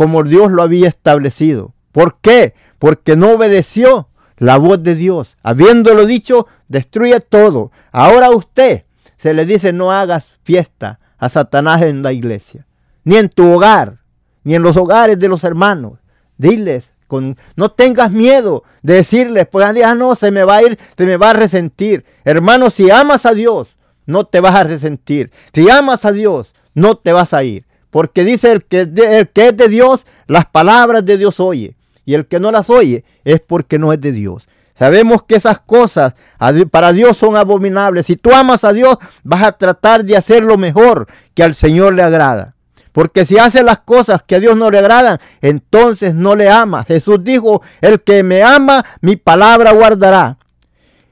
[0.00, 1.74] como Dios lo había establecido.
[1.92, 2.54] ¿Por qué?
[2.78, 5.36] Porque no obedeció la voz de Dios.
[5.42, 7.70] Habiéndolo dicho, destruye todo.
[7.92, 8.84] Ahora usted
[9.18, 12.66] se le dice no hagas fiesta a Satanás en la iglesia,
[13.04, 13.98] ni en tu hogar,
[14.42, 15.98] ni en los hogares de los hermanos.
[16.38, 20.78] Diles, con, no tengas miedo de decirles, pues ah, no, se me va a ir,
[20.96, 22.06] se me va a resentir.
[22.24, 23.76] Hermano, si amas a Dios,
[24.06, 25.30] no te vas a resentir.
[25.52, 27.66] Si amas a Dios, no te vas a ir.
[27.90, 31.74] Porque dice el que, es de Dios, las palabras de Dios oye.
[32.04, 34.48] Y el que no las oye es porque no es de Dios.
[34.78, 36.14] Sabemos que esas cosas
[36.70, 38.06] para Dios son abominables.
[38.06, 41.94] Si tú amas a Dios, vas a tratar de hacer lo mejor que al Señor
[41.94, 42.54] le agrada.
[42.92, 46.84] Porque si hace las cosas que a Dios no le agradan, entonces no le ama.
[46.84, 50.38] Jesús dijo, el que me ama, mi palabra guardará.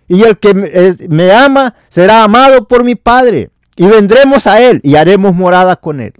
[0.08, 3.50] Y el que eh, me ama será amado por mi Padre.
[3.76, 6.14] Y vendremos a Él y haremos morada con Él.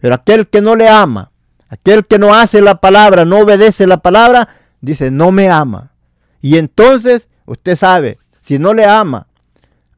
[0.00, 1.30] Pero aquel que no le ama,
[1.68, 4.48] aquel que no hace la palabra, no obedece la palabra,
[4.80, 5.92] dice, no me ama.
[6.40, 9.26] Y entonces, usted sabe, si no le ama,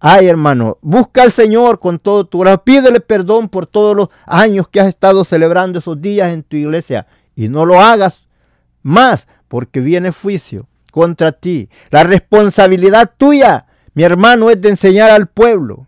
[0.01, 4.69] ay hermano, busca al Señor con todo tu corazón, pídele perdón por todos los años
[4.69, 8.27] que has estado celebrando esos días en tu iglesia y no lo hagas
[8.83, 11.69] más porque viene juicio contra ti.
[11.91, 15.87] La responsabilidad tuya, mi hermano, es de enseñar al pueblo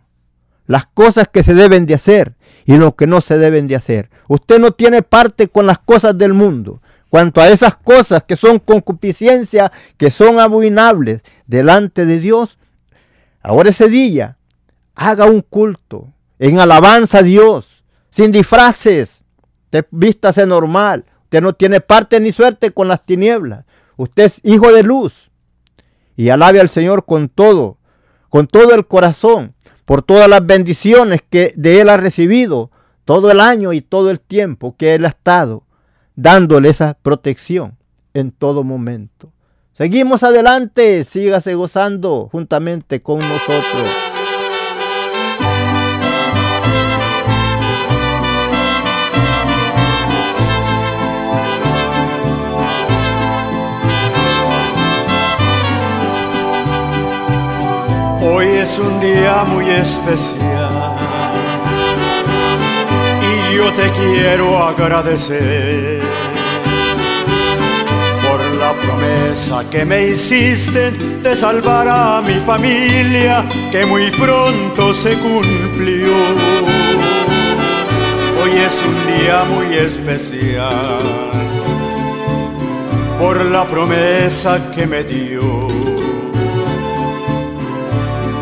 [0.67, 2.35] las cosas que se deben de hacer
[2.65, 4.09] y lo que no se deben de hacer.
[4.27, 6.81] Usted no tiene parte con las cosas del mundo.
[7.09, 12.57] Cuanto a esas cosas que son concupiscencia, que son abominables delante de Dios,
[13.41, 14.37] ahora ese día
[14.95, 19.23] haga un culto en alabanza a Dios, sin disfraces,
[19.69, 21.05] te vístase normal.
[21.23, 23.65] Usted no tiene parte ni suerte con las tinieblas.
[23.97, 25.31] Usted es hijo de luz.
[26.17, 27.77] Y alabe al Señor con todo,
[28.29, 29.54] con todo el corazón
[29.85, 32.71] por todas las bendiciones que de Él ha recibido
[33.05, 35.63] todo el año y todo el tiempo que Él ha estado
[36.15, 37.77] dándole esa protección
[38.13, 39.31] en todo momento.
[39.73, 44.14] Seguimos adelante, sígase gozando juntamente con nosotros.
[58.27, 60.95] Hoy es un día muy especial
[63.21, 66.01] y yo te quiero agradecer
[68.27, 75.15] por la promesa que me hiciste de salvar a mi familia que muy pronto se
[75.19, 76.09] cumplió.
[78.41, 80.99] Hoy es un día muy especial
[83.19, 85.67] por la promesa que me dio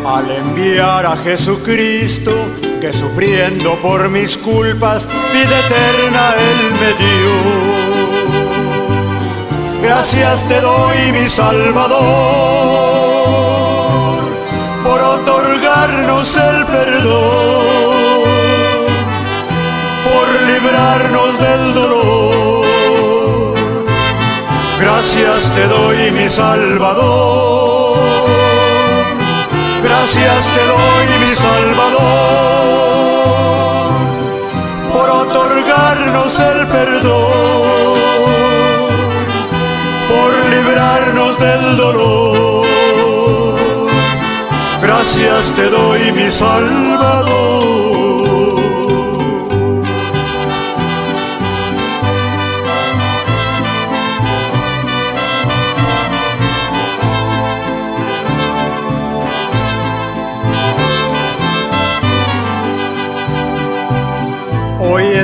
[0.04, 2.30] al enviar a Jesucristo,
[2.80, 7.34] que sufriendo por mis culpas, vida eterna Él me dio.
[9.82, 12.02] Gracias te doy, mi Salvador,
[14.82, 18.24] por otorgarnos el perdón,
[20.04, 22.64] por librarnos del dolor.
[24.80, 27.73] Gracias te doy, mi Salvador
[29.94, 32.02] gracias te doy, mi Salvador,
[34.92, 37.98] por otorgarnos el perdón,
[40.10, 42.66] por librarnos del dolor.
[44.82, 47.84] Gracias te doy, mi Salvador.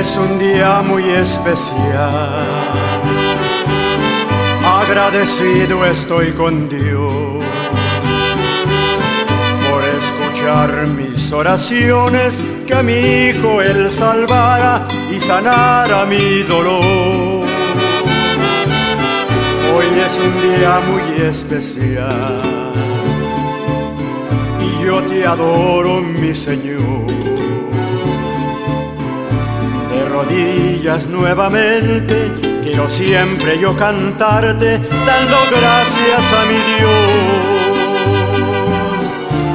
[0.01, 2.47] Es un día muy especial.
[4.65, 7.43] Agradecido estoy con Dios
[9.69, 17.45] por escuchar mis oraciones, que a mi hijo Él salvara y sanara mi dolor.
[19.73, 22.41] Hoy es un día muy especial
[24.65, 27.30] y yo te adoro, mi Señor
[30.21, 32.31] rodillas nuevamente,
[32.63, 36.91] quiero siempre yo cantarte, dando gracias a mi Dios.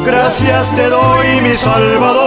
[0.04, 2.26] Gracias te doy, mi Salvador,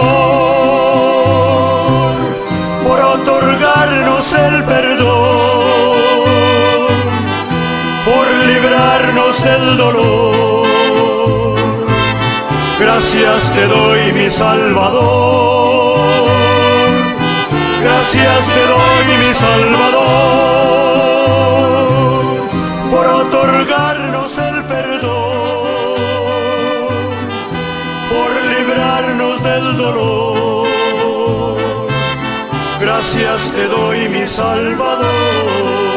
[2.86, 5.98] por otorgarnos el perdón,
[8.04, 10.66] por librarnos del dolor.
[12.78, 16.29] Gracias te doy, mi Salvador
[17.82, 20.00] Gracias te doy, mi Salvador,
[22.90, 25.08] por otorgarnos el perdón,
[28.10, 30.68] por librarnos del dolor.
[32.80, 35.89] Gracias te doy, mi Salvador.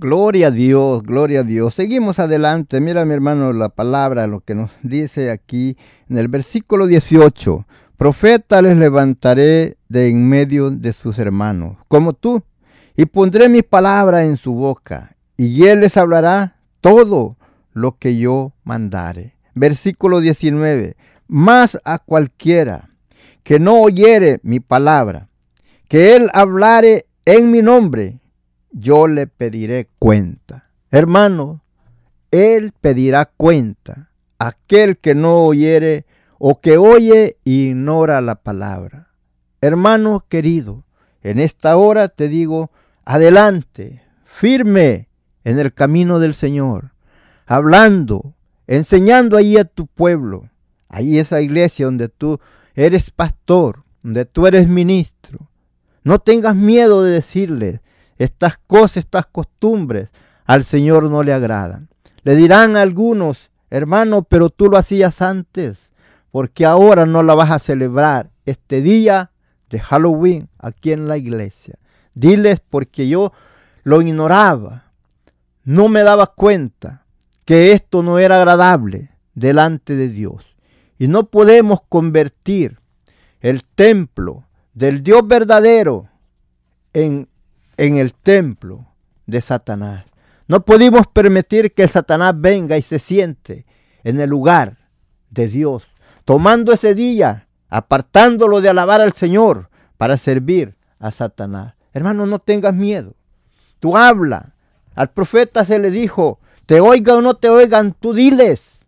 [0.00, 1.74] Gloria a Dios, gloria a Dios.
[1.74, 2.80] Seguimos adelante.
[2.80, 5.76] Mira, mi hermano, la palabra, lo que nos dice aquí
[6.08, 7.66] en el versículo 18.
[7.98, 12.42] Profeta les levantaré de en medio de sus hermanos, como tú,
[12.96, 17.36] y pondré mi palabra en su boca, y él les hablará todo
[17.74, 19.34] lo que yo mandare.
[19.54, 20.96] Versículo 19.
[21.28, 22.88] Más a cualquiera
[23.42, 25.28] que no oyere mi palabra,
[25.88, 28.20] que él hablare en mi nombre,
[28.70, 30.70] yo le pediré cuenta.
[30.90, 31.62] Hermano,
[32.30, 36.06] Él pedirá cuenta aquel que no oyere
[36.38, 39.08] o que oye ignora la palabra.
[39.60, 40.84] Hermano querido,
[41.22, 42.70] en esta hora te digo,
[43.04, 45.08] adelante, firme
[45.44, 46.92] en el camino del Señor,
[47.46, 48.34] hablando,
[48.66, 50.48] enseñando ahí a tu pueblo,
[50.88, 52.40] ahí esa iglesia donde tú
[52.74, 55.50] eres pastor, donde tú eres ministro.
[56.02, 57.82] No tengas miedo de decirle
[58.20, 60.10] estas cosas, estas costumbres,
[60.44, 61.88] al Señor no le agradan.
[62.22, 65.90] Le dirán algunos, hermano, pero tú lo hacías antes,
[66.30, 69.30] porque ahora no la vas a celebrar este día
[69.70, 71.78] de Halloween aquí en la iglesia.
[72.12, 73.32] Diles porque yo
[73.84, 74.92] lo ignoraba,
[75.64, 77.06] no me daba cuenta
[77.46, 80.56] que esto no era agradable delante de Dios.
[80.98, 82.80] Y no podemos convertir
[83.40, 84.44] el templo
[84.74, 86.10] del Dios verdadero
[86.92, 87.30] en,
[87.80, 88.86] en el templo
[89.24, 90.04] de Satanás.
[90.46, 93.64] No podemos permitir que Satanás venga y se siente
[94.04, 94.76] en el lugar
[95.30, 95.88] de Dios,
[96.26, 101.72] tomando ese día, apartándolo de alabar al Señor para servir a Satanás.
[101.94, 103.14] Hermano, no tengas miedo.
[103.78, 104.52] Tú habla.
[104.94, 108.80] Al profeta se le dijo, te oigan o no te oigan, tú diles.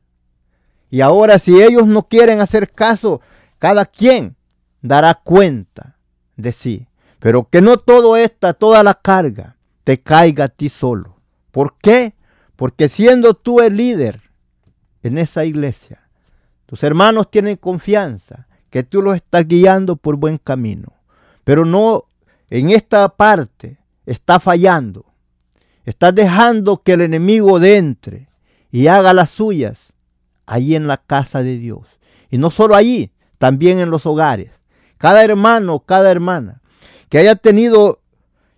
[0.91, 3.23] Y ahora si ellos no quieren hacer caso,
[3.59, 4.37] cada quien
[4.83, 5.97] dará cuenta
[6.37, 6.89] de sí.
[7.23, 11.21] Pero que no todo esta, toda la carga, te caiga a ti solo.
[11.53, 12.15] ¿Por qué?
[12.57, 14.23] Porque siendo tú el líder
[15.05, 16.09] en esa iglesia,
[16.67, 20.95] tus hermanos tienen confianza que tú los estás guiando por buen camino.
[21.45, 22.07] Pero no
[22.51, 25.07] en esta parte está fallando.
[25.85, 28.31] Estás dejando que el enemigo entre
[28.73, 29.93] y haga las suyas
[30.45, 31.87] ahí en la casa de Dios.
[32.33, 34.61] Y no solo allí, también en los hogares.
[34.99, 36.62] Cada hermano, cada hermana
[37.13, 38.01] que haya tenido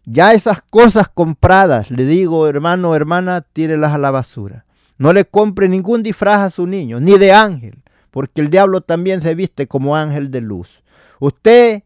[0.04, 4.64] ya esas cosas compradas, le digo, hermano, hermana, tírelas a la basura.
[4.96, 7.82] No le compre ningún disfraz a su niño, ni de ángel,
[8.12, 10.84] porque el diablo también se viste como ángel de luz.
[11.18, 11.82] Usted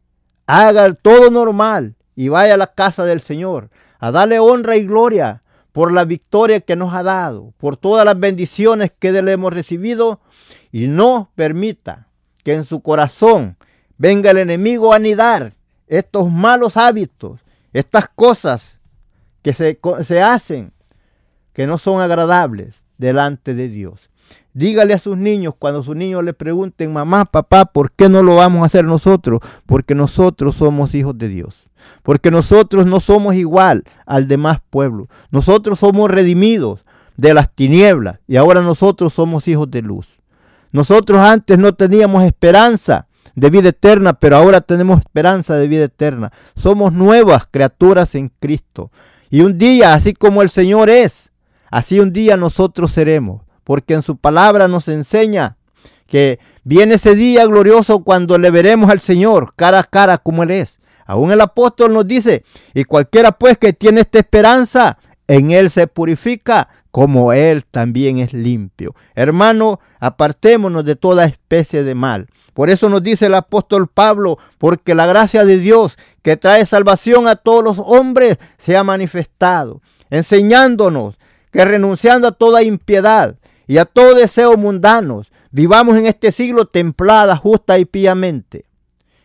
[0.46, 5.42] haga todo normal y vaya a la casa del Señor a darle honra y gloria
[5.72, 10.20] por la victoria que nos ha dado, por todas las bendiciones que él hemos recibido
[10.70, 12.08] y no permita
[12.44, 13.56] que en su corazón
[13.96, 15.54] venga el enemigo a anidar
[15.88, 17.40] estos malos hábitos,
[17.72, 18.78] estas cosas
[19.42, 20.72] que se, se hacen
[21.52, 24.10] que no son agradables delante de Dios.
[24.52, 28.36] Dígale a sus niños cuando sus niños le pregunten, mamá, papá, ¿por qué no lo
[28.36, 29.40] vamos a hacer nosotros?
[29.66, 31.68] Porque nosotros somos hijos de Dios.
[32.02, 35.08] Porque nosotros no somos igual al demás pueblo.
[35.30, 36.84] Nosotros somos redimidos
[37.16, 40.06] de las tinieblas y ahora nosotros somos hijos de luz.
[40.70, 43.07] Nosotros antes no teníamos esperanza
[43.38, 46.32] de vida eterna, pero ahora tenemos esperanza de vida eterna.
[46.56, 48.90] Somos nuevas criaturas en Cristo.
[49.30, 51.30] Y un día, así como el Señor es,
[51.70, 55.58] así un día nosotros seremos porque en su palabra nos enseña
[56.06, 60.52] que viene ese día glorioso cuando le veremos al Señor cara a cara como Él
[60.52, 60.78] es.
[61.04, 65.86] Aún el apóstol nos dice, y cualquiera pues que tiene esta esperanza, en Él se
[65.86, 68.94] purifica como Él también es limpio.
[69.14, 72.28] Hermano, apartémonos de toda especie de mal.
[72.54, 77.28] Por eso nos dice el apóstol Pablo, porque la gracia de Dios que trae salvación
[77.28, 79.80] a todos los hombres se ha manifestado,
[80.10, 81.18] enseñándonos
[81.52, 83.36] que renunciando a toda impiedad
[83.66, 88.64] y a todo deseo mundanos, vivamos en este siglo templada, justa y piamente.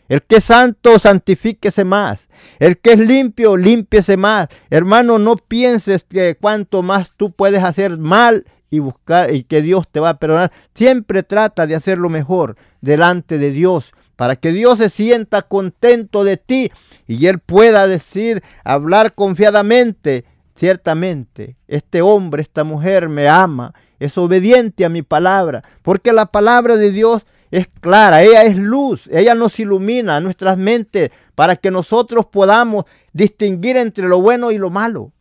[0.09, 2.27] El que es santo, santifíquese más.
[2.59, 4.47] El que es limpio, límpiese más.
[4.69, 9.87] Hermano, no pienses que cuanto más tú puedes hacer mal y buscar y que Dios
[9.91, 10.51] te va a perdonar.
[10.73, 16.23] Siempre trata de hacer lo mejor delante de Dios para que Dios se sienta contento
[16.23, 16.71] de ti
[17.07, 20.25] y Él pueda decir, hablar confiadamente,
[20.55, 23.73] ciertamente, este hombre, esta mujer me ama
[24.03, 29.07] es obediente a mi palabra, porque la palabra de Dios es clara, ella es luz,
[29.11, 34.71] ella nos ilumina nuestras mentes para que nosotros podamos distinguir entre lo bueno y lo
[34.71, 35.11] malo.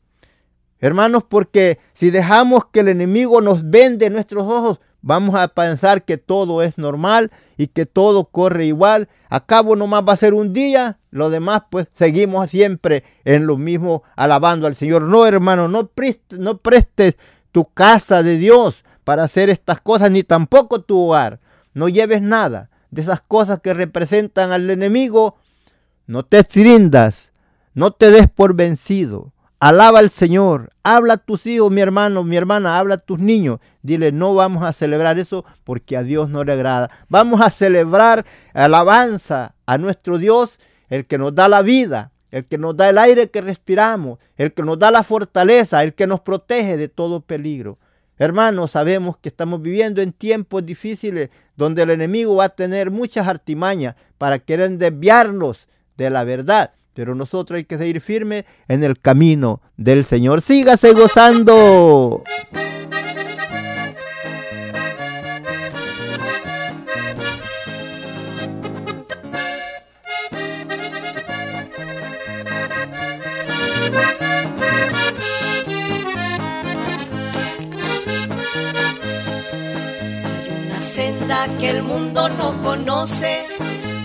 [0.80, 6.16] Hermanos, porque si dejamos que el enemigo nos vende nuestros ojos, vamos a pensar que
[6.16, 9.10] todo es normal y que todo corre igual.
[9.28, 13.58] A cabo nomás va a ser un día, lo demás pues seguimos siempre en lo
[13.58, 15.02] mismo alabando al Señor.
[15.02, 17.18] No, hermano, no prestes, no prestes
[17.52, 21.40] tu casa de Dios para hacer estas cosas, ni tampoco tu hogar.
[21.74, 25.36] No lleves nada de esas cosas que representan al enemigo.
[26.06, 27.32] No te rindas,
[27.74, 29.32] no te des por vencido.
[29.58, 33.60] Alaba al Señor, habla a tus hijos, mi hermano, mi hermana, habla a tus niños.
[33.82, 36.90] Dile, no vamos a celebrar eso porque a Dios no le agrada.
[37.08, 40.58] Vamos a celebrar alabanza a nuestro Dios,
[40.88, 44.52] el que nos da la vida, el que nos da el aire que respiramos, el
[44.52, 47.78] que nos da la fortaleza, el que nos protege de todo peligro.
[48.22, 53.26] Hermanos, sabemos que estamos viviendo en tiempos difíciles donde el enemigo va a tener muchas
[53.26, 55.66] artimañas para querer desviarnos
[55.96, 56.70] de la verdad.
[56.94, 60.40] Pero nosotros hay que seguir firmes en el camino del Señor.
[60.40, 62.22] Sígase gozando.
[81.58, 83.46] Que el mundo no conoce.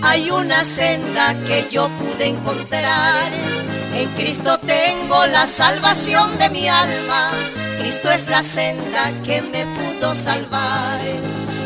[0.02, 3.32] Hay una senda que yo pude encontrar.
[3.94, 7.30] En Cristo tengo la salvación de mi alma.
[7.80, 11.00] Cristo es la senda que me pudo salvar.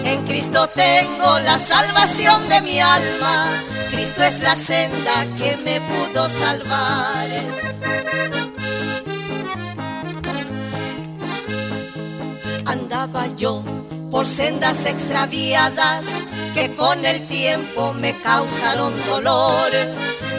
[0.05, 3.47] En Cristo tengo la salvación de mi alma.
[3.93, 7.29] Cristo es la senda que me pudo salvar.
[12.67, 13.63] Andaba yo
[14.13, 16.05] por sendas extraviadas
[16.55, 19.71] que con el tiempo me causaron dolor.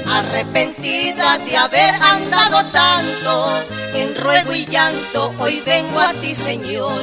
[0.06, 3.50] Arrepentida de haber andado tanto
[3.96, 7.02] en ruego y llanto, hoy vengo a ti, Señor.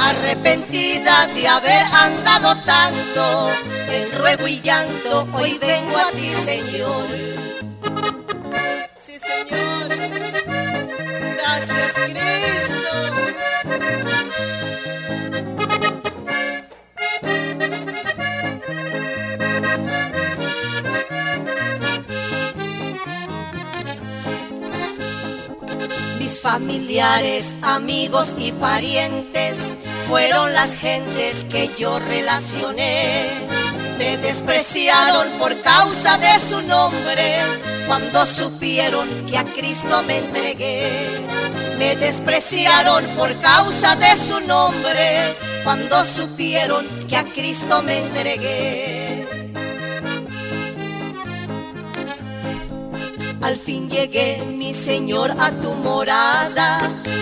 [0.00, 3.50] Arrepentida de haber andado tanto
[3.88, 7.06] en ruego y llanto, hoy vengo a ti, Señor.
[9.00, 9.65] Sí, Señor.
[26.46, 29.76] Familiares, amigos y parientes
[30.06, 33.32] fueron las gentes que yo relacioné.
[33.98, 37.38] Me despreciaron por causa de su nombre
[37.88, 41.20] cuando supieron que a Cristo me entregué.
[41.78, 45.34] Me despreciaron por causa de su nombre
[45.64, 49.05] cuando supieron que a Cristo me entregué.
[53.46, 56.80] Al fin llegué, mi Señor, a tu morada,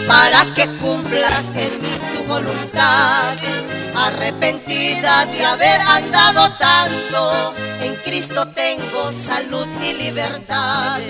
[0.08, 3.36] para que cumplas en mí tu voluntad.
[3.94, 11.02] Arrepentida de haber andado tanto, en Cristo tengo salud y libertad.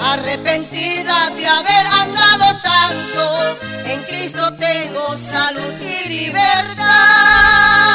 [0.00, 7.85] Arrepentida de haber andado tanto, en Cristo tengo salud y libertad.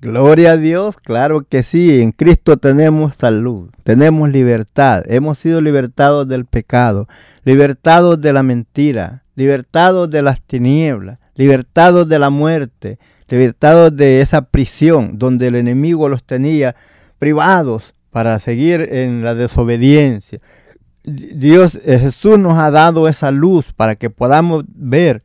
[0.00, 6.28] Gloria a Dios, claro que sí, en Cristo tenemos salud, tenemos libertad, hemos sido libertados
[6.28, 7.08] del pecado,
[7.44, 14.42] libertados de la mentira, libertados de las tinieblas, libertados de la muerte, libertados de esa
[14.42, 16.76] prisión donde el enemigo los tenía
[17.18, 20.40] privados para seguir en la desobediencia.
[21.04, 25.22] Dios, eh, Jesús nos ha dado esa luz para que podamos ver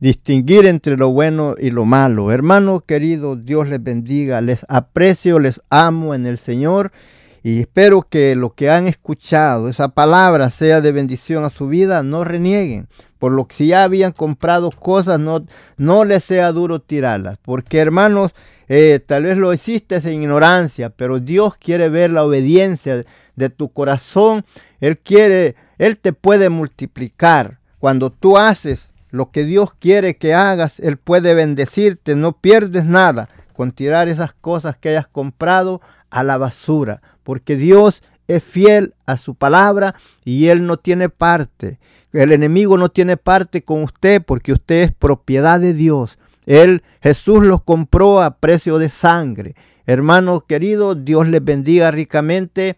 [0.00, 2.32] distinguir entre lo bueno y lo malo.
[2.32, 6.92] Hermanos queridos, Dios les bendiga, les aprecio, les amo en el Señor
[7.46, 12.02] y espero que lo que han escuchado, esa palabra sea de bendición a su vida,
[12.02, 12.88] no renieguen.
[13.20, 17.38] Por lo que si ya habían comprado cosas, no, no les sea duro tirarlas.
[17.40, 18.32] Porque hermanos,
[18.68, 23.04] eh, tal vez lo hiciste en ignorancia, pero Dios quiere ver la obediencia
[23.36, 24.44] de tu corazón.
[24.80, 27.58] Él quiere, Él te puede multiplicar.
[27.78, 33.28] Cuando tú haces lo que Dios quiere que hagas, Él puede bendecirte, no pierdes nada
[33.52, 35.80] con tirar esas cosas que hayas comprado
[36.10, 39.94] a la basura, porque Dios es fiel a su palabra
[40.24, 41.78] y Él no tiene parte.
[42.12, 46.18] El enemigo no tiene parte con usted porque usted es propiedad de Dios.
[46.46, 49.54] Él, Jesús los compró a precio de sangre.
[49.86, 52.76] Hermanos queridos, Dios les bendiga ricamente.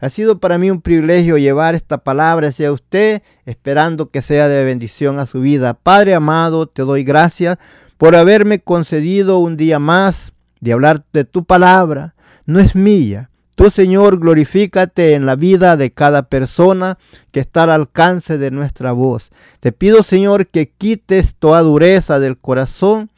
[0.00, 4.64] Ha sido para mí un privilegio llevar esta palabra hacia usted, esperando que sea de
[4.64, 5.74] bendición a su vida.
[5.74, 7.58] Padre amado, te doy gracias
[7.96, 12.14] por haberme concedido un día más de hablar de tu palabra.
[12.46, 13.30] No es mía.
[13.56, 16.96] Tú, Señor, glorifícate en la vida de cada persona
[17.32, 19.30] que está al alcance de nuestra voz.
[19.58, 23.10] Te pido, Señor, que quites toda dureza del corazón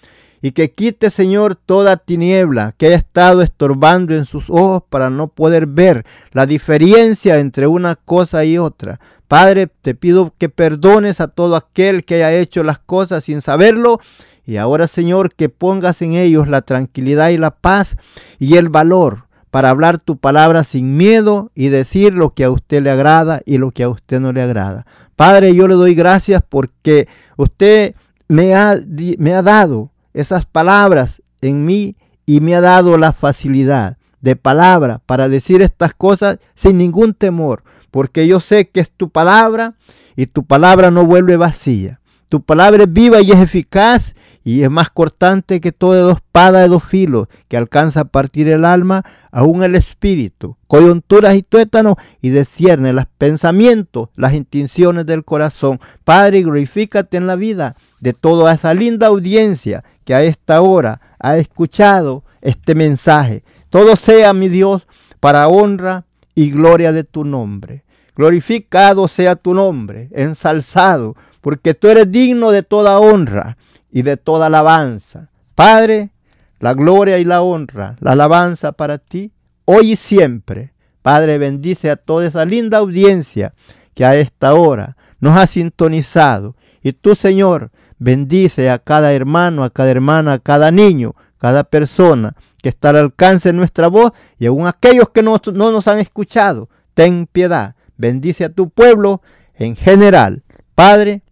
[0.42, 5.28] y que quite, Señor, toda tiniebla que haya estado estorbando en sus ojos para no
[5.28, 9.00] poder ver la diferencia entre una cosa y otra.
[9.28, 14.00] Padre, te pido que perdones a todo aquel que haya hecho las cosas sin saberlo.
[14.44, 17.96] Y ahora, Señor, que pongas en ellos la tranquilidad y la paz
[18.38, 22.82] y el valor para hablar tu palabra sin miedo y decir lo que a usted
[22.82, 24.86] le agrada y lo que a usted no le agrada.
[25.16, 27.94] Padre, yo le doy gracias porque usted
[28.28, 28.76] me ha,
[29.18, 31.96] me ha dado esas palabras en mí
[32.26, 37.64] y me ha dado la facilidad de palabra para decir estas cosas sin ningún temor,
[37.90, 39.74] porque yo sé que es tu palabra
[40.16, 42.00] y tu palabra no vuelve vacía.
[42.28, 46.68] Tu palabra es viva y es eficaz y es más cortante que toda espada de
[46.68, 52.30] dos filos, que alcanza a partir el alma, aún el espíritu, coyunturas y tuétanos, y
[52.30, 55.80] descierne los pensamientos, las intenciones del corazón.
[56.04, 61.36] Padre, glorifícate en la vida de toda esa linda audiencia que a esta hora ha
[61.36, 63.44] escuchado este mensaje.
[63.68, 64.86] Todo sea, mi Dios,
[65.20, 67.84] para honra y gloria de tu nombre.
[68.16, 73.56] Glorificado sea tu nombre, ensalzado, porque tú eres digno de toda honra
[73.92, 75.28] y de toda alabanza.
[75.54, 76.10] Padre,
[76.58, 79.32] la gloria y la honra, la alabanza para ti,
[79.64, 80.72] hoy y siempre.
[81.02, 83.54] Padre, bendice a toda esa linda audiencia
[83.94, 86.56] que a esta hora nos ha sintonizado.
[86.82, 87.70] Y tú, Señor,
[88.00, 92.96] bendice a cada hermano, a cada hermana, a cada niño, cada persona que está al
[92.96, 96.68] alcance de nuestra voz y aún aquellos que no, no nos han escuchado.
[96.94, 97.76] Ten piedad.
[97.96, 99.22] Bendice a tu pueblo
[99.54, 100.42] en general.
[100.74, 101.22] Padre,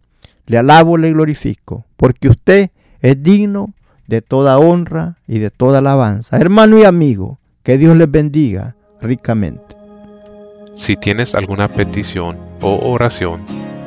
[0.45, 2.69] le alabo, le glorifico, porque usted
[3.01, 3.73] es digno
[4.07, 6.37] de toda honra y de toda alabanza.
[6.37, 9.75] Hermano y amigo, que Dios les bendiga ricamente.
[10.73, 13.41] Si tienes alguna petición o oración,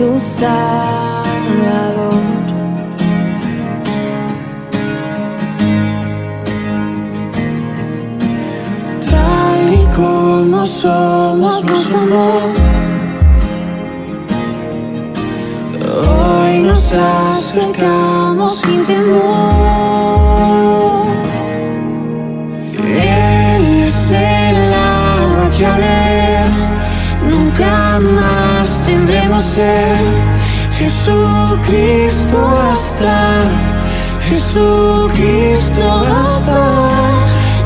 [0.00, 0.54] su Salvador.
[9.10, 12.48] Tal y como somos, nos amor.
[16.08, 19.20] Hoy nos acercamos sin temor.
[22.78, 26.48] Él es el agua que a ver
[27.30, 28.39] nunca más
[28.90, 29.96] tendremos ser
[30.78, 33.42] Jesucristo basta,
[34.28, 36.60] Jesucristo basta.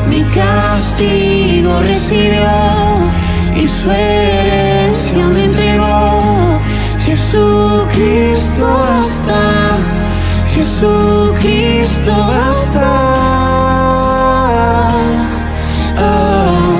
[0.09, 2.51] Mi castigo recibió
[3.55, 6.59] y su herencia me entregó.
[7.05, 9.41] Jesucristo basta,
[10.53, 12.91] Jesucristo basta.
[15.97, 16.74] Ah.